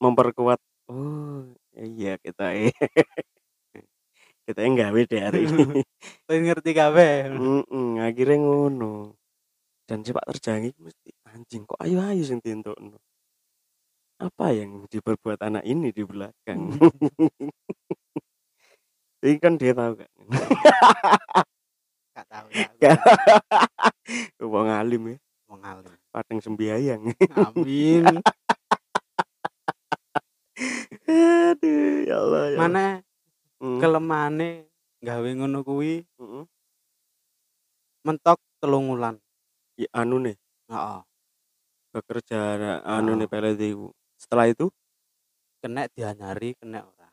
memperkuat 0.00 0.60
oh 0.88 1.52
iya 1.76 2.16
kita 2.16 2.56
eh 2.56 2.72
kita 4.48 4.64
enggak 4.64 4.96
deh 5.12 5.20
hari 5.20 5.44
ini. 5.44 5.84
Ngerti 6.48 6.70
kabeh 6.72 7.28
Mm-mm, 7.36 8.00
akhirnya 8.00 8.36
ngono. 8.40 9.12
Dan 9.88 10.04
sepak 10.04 10.24
terjang 10.32 10.68
iki 10.68 10.80
mesti 10.80 11.08
anjing 11.38 11.62
kok 11.70 11.78
ayo-ayo 11.78 12.22
sing 12.26 12.42
dientukno. 12.42 12.98
Apa 14.18 14.50
yang 14.50 14.90
diperbuat 14.90 15.38
anak 15.46 15.62
ini 15.62 15.94
di 15.94 16.02
belakang? 16.02 16.58
Ini 19.22 19.38
kan 19.42 19.58
dia 19.58 19.74
tahu 19.74 19.98
kan. 19.98 20.10
gak 22.16 22.26
tahu 22.30 22.48
ya 22.54 22.66
Gak. 22.82 22.98
Wong 24.42 24.68
alim 24.70 25.02
ya, 25.14 25.18
wong 25.50 25.62
alim 25.62 25.94
padang 26.14 26.40
sembiayang. 26.42 27.02
amin 27.34 28.22
Aduh, 31.08 32.06
ya 32.08 32.16
Allah 32.22 32.44
ya. 32.50 32.58
mana 32.58 32.84
Hmm. 33.62 33.80
kelemane 33.82 34.66
gawe 35.02 35.28
ngono 35.34 35.62
kuwi 35.66 36.06
Mm-mm. 36.18 36.46
mentok 38.06 38.38
telung 38.62 38.90
wulan 38.92 39.18
Ya, 39.78 39.88
anu 39.94 40.18
nih, 40.22 40.36
heeh 40.70 41.00
bekerja 41.92 42.38
anu 42.84 43.12
Ah. 43.12 43.16
nih 43.18 43.28
pelet 43.28 43.58
iku. 43.60 43.90
Setelah 44.18 44.46
itu, 44.50 44.66
kena 45.62 45.86
dianyari 45.94 46.54
kena 46.58 46.82
ora 46.86 47.08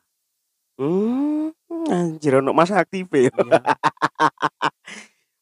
hmm, 0.78 1.54
anjir 1.88 2.38
ono 2.38 2.52
masa 2.52 2.82
aktif 2.82 3.06
ya. 3.10 3.30
Iya. 3.32 3.62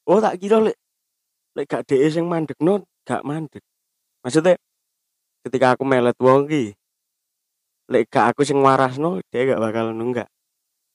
Oh, 0.04 0.20
tak 0.20 0.36
kira 0.36 0.60
lek 0.60 0.76
lek 1.56 1.64
gak 1.64 1.88
dhek 1.88 2.12
sing 2.12 2.28
mandekno, 2.28 2.84
gak 3.08 3.24
mandek. 3.24 3.64
Maksudnya 4.20 4.60
ketika 5.48 5.72
aku 5.72 5.88
melet 5.88 6.12
wong 6.20 6.44
ki, 6.44 6.76
lek 7.88 8.12
gak 8.12 8.36
aku 8.36 8.44
sing 8.44 8.60
warasno, 8.60 9.24
dia 9.32 9.48
gak 9.48 9.64
bakal 9.64 9.96
nunggak. 9.96 10.28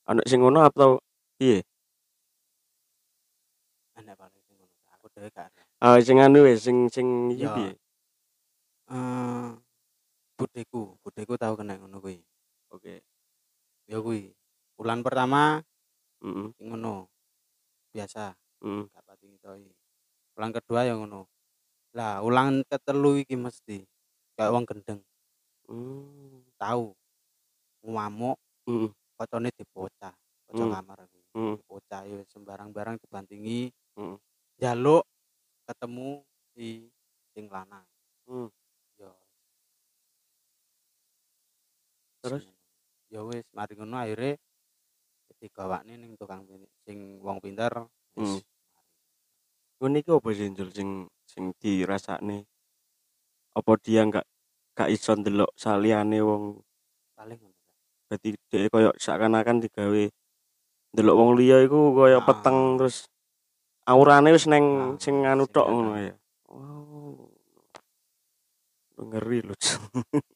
Ono 0.06 0.22
sing 0.30 0.38
ngono 0.46 0.62
atau 0.62 1.02
piye? 1.42 1.66
enak 3.98 4.14
paling 4.14 4.42
sing 4.46 4.56
ngono 4.62 4.74
aku 4.94 5.06
dhewe 5.10 5.28
gak 5.34 5.50
Ah 5.82 5.98
sing 5.98 6.22
anu 6.22 6.46
wis 6.46 6.62
sing 6.62 6.86
sing 6.86 7.34
iki 7.34 7.44
Ya. 7.44 7.54
piye? 7.58 7.72
Eh 8.90 9.48
budeku 10.34 10.98
budeku 11.02 11.34
tahu 11.38 11.54
kena 11.60 11.78
ngono 11.78 12.02
kuwi 12.02 12.18
Oke. 12.74 13.02
ya 13.86 13.98
kuwi 14.02 14.34
bulan 14.74 15.00
pertama 15.06 15.62
Heeh. 16.22 16.50
sing 16.58 16.66
ngono 16.74 17.06
biasa 17.94 18.34
Heeh. 18.62 18.84
gak 18.90 19.04
pati 19.06 19.24
ngitoi 19.30 19.68
ulang 20.38 20.52
kedua 20.56 20.80
ya 20.88 20.94
ngono 20.98 21.30
lah 21.94 22.22
ulang 22.26 22.66
ketelu 22.66 23.22
iki 23.22 23.34
mesti 23.38 23.86
kayak 24.34 24.52
wong 24.54 24.66
gendeng 24.66 25.00
Hmm. 25.70 26.42
tahu 26.58 26.98
ngamuk 27.86 28.34
Heeh. 28.66 28.90
kocone 29.14 29.54
dipocah 29.54 30.14
kocok 30.50 30.66
Hmm. 30.66 30.74
kamar 30.74 30.98
aku 31.06 31.18
Hmm. 31.30 31.54
dipocah 31.62 32.02
ya 32.10 32.18
sembarang 32.26 32.74
barang 32.74 32.98
dibantingi 32.98 33.70
Hmm. 33.94 34.18
jaluk 34.58 35.06
ketemu 35.70 36.26
si 36.58 36.90
sing 37.34 37.46
lanang 37.46 37.86
Hmm. 38.26 38.50
yo 38.98 39.14
Terus? 42.20 42.44
ya 43.10 43.26
wis 43.26 43.42
mari 43.50 43.74
ngono 43.74 43.96
akhirnya 43.98 44.38
digawakne 45.40 45.98
ning 45.98 46.14
tukang 46.14 46.46
sing 46.84 47.18
wong 47.24 47.40
pinter 47.40 47.72
Hmm. 48.14 48.26
wis 48.38 48.44
Ngono 49.80 49.96
iki 49.96 50.10
apa 50.12 50.28
sih 50.30 50.52
Jul 50.52 50.70
sing 50.70 50.88
sing 51.24 51.56
dirasakne? 51.56 52.44
Apa 53.56 53.72
dia 53.80 54.04
enggak 54.04 54.28
gak 54.76 54.92
iso 54.92 55.16
ndelok 55.16 55.50
saliyane 55.56 56.20
wong 56.20 56.60
paling 57.16 57.40
ngono 57.40 57.56
berarti 58.06 58.28
dia 58.46 58.68
koyo 58.68 58.90
seakan-akan 58.94 59.58
digawe 59.60 60.04
ndelok 60.92 61.16
wong 61.16 61.30
liya 61.34 61.64
iku 61.64 61.96
koyo 61.96 62.20
Ah. 62.20 62.26
peteng 62.26 62.76
terus 62.76 63.08
aurane 63.88 64.30
wis 64.30 64.44
neng 64.46 64.64
Ah, 64.64 65.00
sing 65.00 65.24
anu 65.24 65.48
tok 65.48 65.66
ngono 65.66 65.96
ya. 65.96 66.14
Oh. 66.46 67.26
ngeri 69.00 69.40
lu 69.40 69.54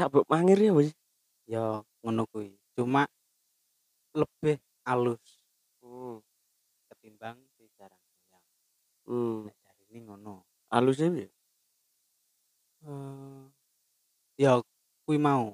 lek 0.00 0.08
sabuk 0.08 0.24
mangir 0.32 0.56
ya 0.56 0.72
wis 0.72 0.96
ya 1.44 1.84
ngono 2.00 2.24
kuwi. 2.32 2.56
Cuma 2.72 3.04
lebih 4.16 4.56
halus 4.88 5.20
hmm. 5.84 6.24
ketimbang 6.88 7.36
si 7.60 7.68
jarang 7.76 8.00
goyang. 8.00 8.44
Hmm. 9.04 9.44
nek 9.44 9.56
dari 9.60 9.82
ini 9.92 9.98
ngono. 10.08 10.48
Halusnya 10.72 11.12
piye? 11.12 11.28
Eh, 12.88 13.44
ya 14.40 14.64
kuwi 15.04 15.20
mau. 15.20 15.52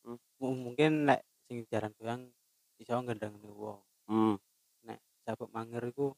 Hmm. 0.00 0.16
M- 0.40 0.60
mungkin 0.72 1.04
nek 1.04 1.20
sing 1.44 1.68
jarang 1.68 1.92
goyang 2.00 2.32
iso 2.80 2.96
gendeng 3.04 3.36
wong 3.44 3.84
hmm. 4.08 4.40
sabuk 5.28 5.52
mangir 5.52 5.84
iku 5.84 6.16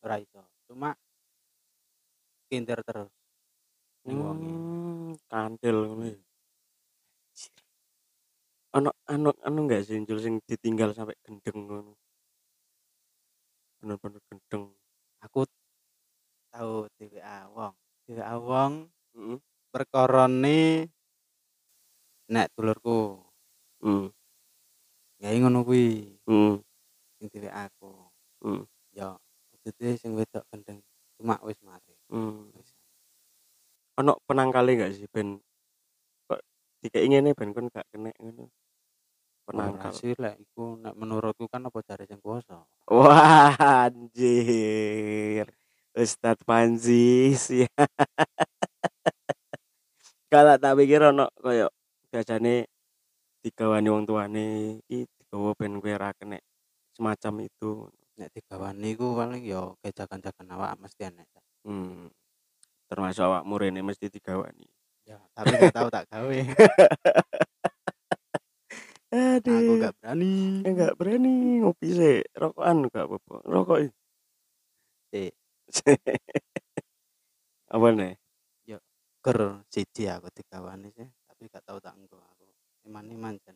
ora 0.00 0.16
iso. 0.16 0.40
Cuma 0.64 0.96
kintir 2.48 2.80
terus 2.88 3.12
ning 4.08 4.16
wonge. 4.16 4.48
Hmm, 4.48 4.91
kantil 5.30 5.76
ngono 5.88 6.04
ya. 6.08 6.18
Ono 8.76 8.90
anu 9.08 9.30
anu 9.44 9.58
enggak 9.68 9.84
sih 9.84 10.00
Jul, 10.08 10.18
sing 10.20 10.34
ditinggal 10.48 10.96
sampai 10.96 11.16
gendeng 11.24 11.58
ngono. 11.68 11.92
Bener-bener 13.80 14.20
gendeng. 14.30 14.72
aku 15.22 15.46
tahu 16.50 16.90
DWA 16.98 17.46
wong 17.54 17.74
DWA 18.04 18.34
wong 18.42 18.72
Heeh. 19.14 19.38
perkorone 19.70 20.90
nek 22.26 22.46
dulurku 22.58 23.22
Hmm. 23.82 24.10
gawe 25.22 25.36
ngono 25.38 25.62
kuwi 25.62 26.18
Hmm. 26.26 26.58
sing 27.18 27.26
DWA 27.30 27.70
aku 27.70 28.10
Hmm. 28.42 28.66
ya 28.90 29.14
maksudnya 29.54 29.94
sing 29.94 30.18
wedok 30.18 30.42
gendeng 30.50 30.82
cuma 31.16 31.38
wis 31.46 31.62
mari 31.62 31.94
Hmm. 32.10 32.50
wis 32.58 32.71
Ono 34.00 34.12
penangkale 34.24 34.72
enggak 34.72 34.92
sih 34.96 35.04
ben 35.12 35.36
kok 36.28 36.40
dikek 36.80 37.04
ngene 37.10 37.36
ben 37.36 37.50
kon 37.52 37.68
gak 37.68 37.84
kena 37.92 38.10
ngono. 38.16 38.48
penangkal 39.42 39.90
sih 39.92 40.14
lek 40.16 40.38
iku 40.38 40.78
nek 40.78 40.94
menurutku 40.94 41.50
kan 41.50 41.66
apa 41.66 41.82
jare 41.82 42.06
sing 42.06 42.22
kuwasa 42.22 42.62
Wah, 42.88 43.52
anjir. 43.58 45.46
Ustadz 45.92 46.40
Panji 46.48 47.36
sih. 47.36 47.68
Kalau 50.32 50.56
tak 50.56 50.72
pikir 50.80 51.04
ono 51.12 51.28
koyo 51.36 51.68
biasane 52.08 52.64
digawani 53.44 53.88
wong 53.92 54.04
tuane 54.08 54.44
iki 54.88 55.04
digawa 55.20 55.52
ben 55.52 55.76
kowe 55.82 55.92
ra 55.92 56.10
kena 56.16 56.40
semacam 56.96 57.44
itu. 57.44 57.92
nek 58.16 58.28
digawani 58.36 58.92
iku 58.92 59.16
paling 59.16 59.40
ya 59.44 59.72
kejakan-jakan 59.80 60.52
awak 60.52 60.76
mesti 60.80 61.08
enek 61.08 61.28
Hmm. 61.62 62.10
Termasuk 62.92 63.24
awakmu 63.24 63.56
rene 63.56 63.80
mesti 63.80 64.12
digawani. 64.12 64.68
ya 65.02 65.18
tapi 65.34 65.50
gak 65.58 65.74
tahu 65.74 65.88
tak 65.90 66.04
gawe 66.12 66.30
Aduh. 69.12 69.56
aku 69.58 69.72
gak 69.82 69.94
berani 69.98 70.62
enggak 70.62 70.92
berani 70.94 71.32
ngopi 71.64 71.88
sih. 71.90 72.20
Rokokan 72.36 72.86
gak 72.92 73.08
apa-apa. 73.08 73.34
Rokok. 73.48 73.78
Sik. 75.10 75.32
apa 77.74 77.86
nih? 77.96 78.14
ger 79.22 79.38
siji 79.70 80.10
aku 80.10 80.26
digawani 80.34 80.90
sih 80.98 81.06
tapi 81.30 81.46
gak 81.46 81.62
tahu 81.62 81.78
tak 81.78 81.94
engko 81.94 82.18
aku 82.18 82.42
imane 82.82 83.14
manjan 83.14 83.54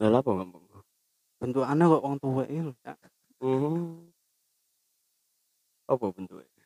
Lah 0.00 0.08
apa 0.24 0.30
ngomong? 0.32 0.64
bentukane 1.38 1.84
kok 1.84 2.02
wong 2.02 2.16
tuwek 2.18 2.48
iki 2.50 2.60
lho 2.66 2.72
Cak. 2.82 2.98
Hmm. 3.44 4.08
Apa 5.86 6.08
bentuknya? 6.10 6.57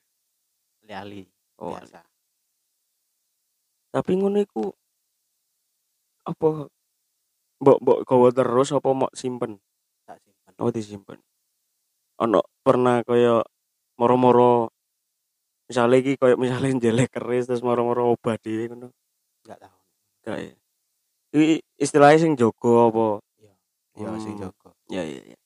Li-ali 0.92 1.24
Oh, 1.62 1.72
biasa. 1.72 2.04
Tapi 3.92 4.12
ngono 4.18 4.40
iku 4.42 4.72
apa 6.26 6.66
mbok 7.62 7.78
mbok 7.80 7.98
gawa 8.08 8.28
terus 8.34 8.74
apa 8.74 8.88
mau 8.92 9.08
simpen? 9.14 9.56
Tak 10.04 10.18
simpen. 10.20 10.52
Oh 10.58 10.70
disimpen. 10.74 11.18
Ono 12.18 12.42
pernah 12.66 13.00
kaya 13.06 13.40
moro-moro 13.96 14.74
misalnya 15.70 15.96
iki 16.02 16.18
kaya 16.18 16.34
misalnya 16.34 16.72
jelek 16.84 17.14
keris 17.14 17.46
terus 17.46 17.62
moro-moro 17.62 18.16
obah 18.16 18.36
dhewe 18.42 18.68
ngono. 18.72 18.88
Gak 19.46 19.58
tahu 19.62 19.78
gak 20.26 20.38
ya 20.38 20.52
iki 21.32 21.56
istilahnya 21.78 22.18
sing 22.20 22.32
jogo 22.34 22.90
apa? 22.90 23.06
Ya 23.96 24.08
sing 24.18 24.34
Hmm. 24.34 24.50
jaga. 24.50 24.70
ya 24.88 25.04
ya 25.04 25.20
ya 25.36 25.38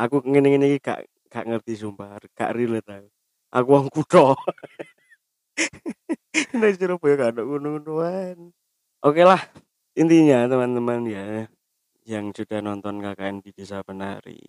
aku 0.00 0.22
ngene-ngene 0.24 0.70
iki 0.70 0.78
gak 0.80 1.04
gak 1.28 1.44
ngerti 1.44 1.76
sumpah 1.76 2.16
gak 2.32 2.54
relate 2.56 2.88
aku 2.88 3.08
aku 3.50 3.68
wong 3.68 3.88
kutho 3.90 4.34
Nek 6.60 6.72
Surabaya 6.78 7.14
gak 7.18 7.30
ada 7.36 7.42
gunung-gunungan. 7.44 8.52
Oke 9.04 9.22
lah, 9.24 9.40
intinya 9.96 10.48
teman-teman 10.48 11.04
ya 11.08 11.48
yang 12.08 12.32
sudah 12.32 12.60
nonton 12.64 13.00
KKN 13.00 13.44
di 13.44 13.50
Desa 13.52 13.84
Penari, 13.84 14.40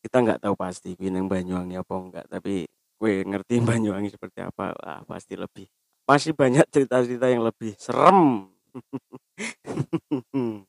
kita 0.00 0.24
nggak 0.24 0.40
tahu 0.44 0.54
pasti 0.56 0.96
kuwi 0.96 1.12
nang 1.12 1.28
Banyuwangi 1.28 1.76
apa 1.76 1.94
enggak, 1.96 2.26
tapi 2.28 2.64
gue 3.00 3.12
ngerti 3.24 3.60
Banyuwangi 3.68 4.10
seperti 4.12 4.40
apa, 4.44 4.72
wah 4.76 5.00
pasti 5.04 5.36
lebih. 5.36 5.68
Masih 6.08 6.32
banyak 6.34 6.66
cerita-cerita 6.72 7.30
yang 7.30 7.44
lebih 7.46 7.76
serem. 7.78 8.50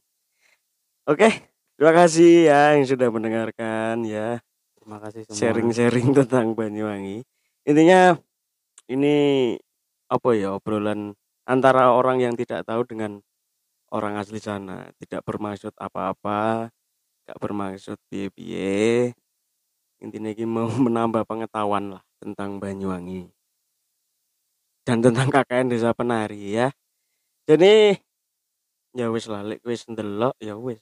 Oke, 1.12 1.30
terima 1.76 1.93
kasih 1.97 2.47
ya 2.47 2.78
yang 2.78 2.86
sudah 2.86 3.09
mendengarkan 3.09 4.05
ya 4.05 4.38
terima 4.82 4.97
kasih 4.97 5.22
sharing-sharing 5.30 6.09
tentang 6.14 6.57
Banyuwangi. 6.57 7.22
Intinya 7.66 8.18
ini 8.89 9.16
apa 10.12 10.30
ya 10.36 10.57
obrolan 10.57 11.14
antara 11.45 11.93
orang 11.93 12.20
yang 12.22 12.34
tidak 12.36 12.66
tahu 12.66 12.84
dengan 12.88 13.22
orang 13.93 14.18
asli 14.18 14.39
sana, 14.41 14.89
tidak 14.97 15.22
bermaksud 15.28 15.76
apa-apa, 15.78 16.72
gak 17.28 17.38
bermaksud 17.39 17.97
piye-piye. 18.09 19.14
Intinya 20.01 20.30
ini 20.34 20.45
mau 20.49 20.68
menambah 20.86 21.24
pengetahuan 21.30 21.97
lah 21.99 22.03
tentang 22.18 22.57
Banyuwangi 22.57 23.30
dan 24.86 24.97
tentang 25.01 25.30
KKN 25.30 25.68
Desa 25.72 25.93
Penari 25.93 26.57
ya. 26.57 26.74
Jadi 27.45 27.95
ya 28.97 29.07
wis 29.14 29.26
lah, 29.30 29.45
lek 29.45 29.62
wis 29.66 29.86
ndelok 29.88 30.36
ya 30.41 30.57
wis. 30.57 30.82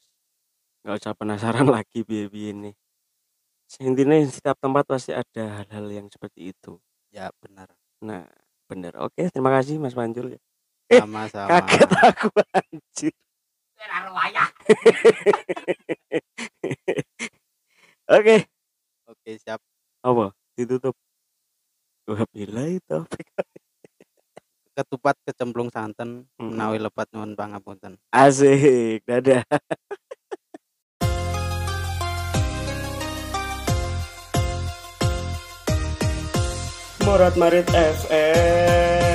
Gak 0.84 1.04
usah 1.04 1.14
penasaran 1.16 1.68
lagi 1.76 2.04
piye-piye 2.08 2.56
ini. 2.56 2.72
Intinya 3.78 4.18
setiap 4.26 4.58
tempat 4.58 4.82
pasti 4.90 5.14
ada 5.14 5.62
hal-hal 5.62 5.86
yang 5.94 6.08
seperti 6.10 6.50
itu. 6.50 6.82
ya 7.14 7.30
benar 7.38 7.70
Nah, 8.02 8.26
bener. 8.66 8.98
Oke, 8.98 9.30
terima 9.30 9.54
kasih 9.54 9.78
Mas 9.78 9.94
Manjul. 9.94 10.34
Eh, 10.34 10.42
sama-sama 11.04 11.62
Kaget 11.62 11.90
aku 12.02 12.30
anjir. 12.50 13.14
Oke, 18.10 18.42
oke 19.06 19.32
siap 19.38 19.62
apa? 20.02 20.34
Ditutup. 20.58 20.98
Wabillahi 22.10 22.82
taufik. 22.90 23.30
ketupat 24.74 25.14
kecemplung 25.28 25.70
santen 25.70 26.26
menawi 26.42 26.82
lepat 26.82 27.06
nuwun 27.14 27.38
pangapunten 27.38 28.02
Asik. 28.10 29.06
Dadah. 29.06 29.46
Morat 37.10 37.34
Marit 37.42 37.66
FM 37.74 39.09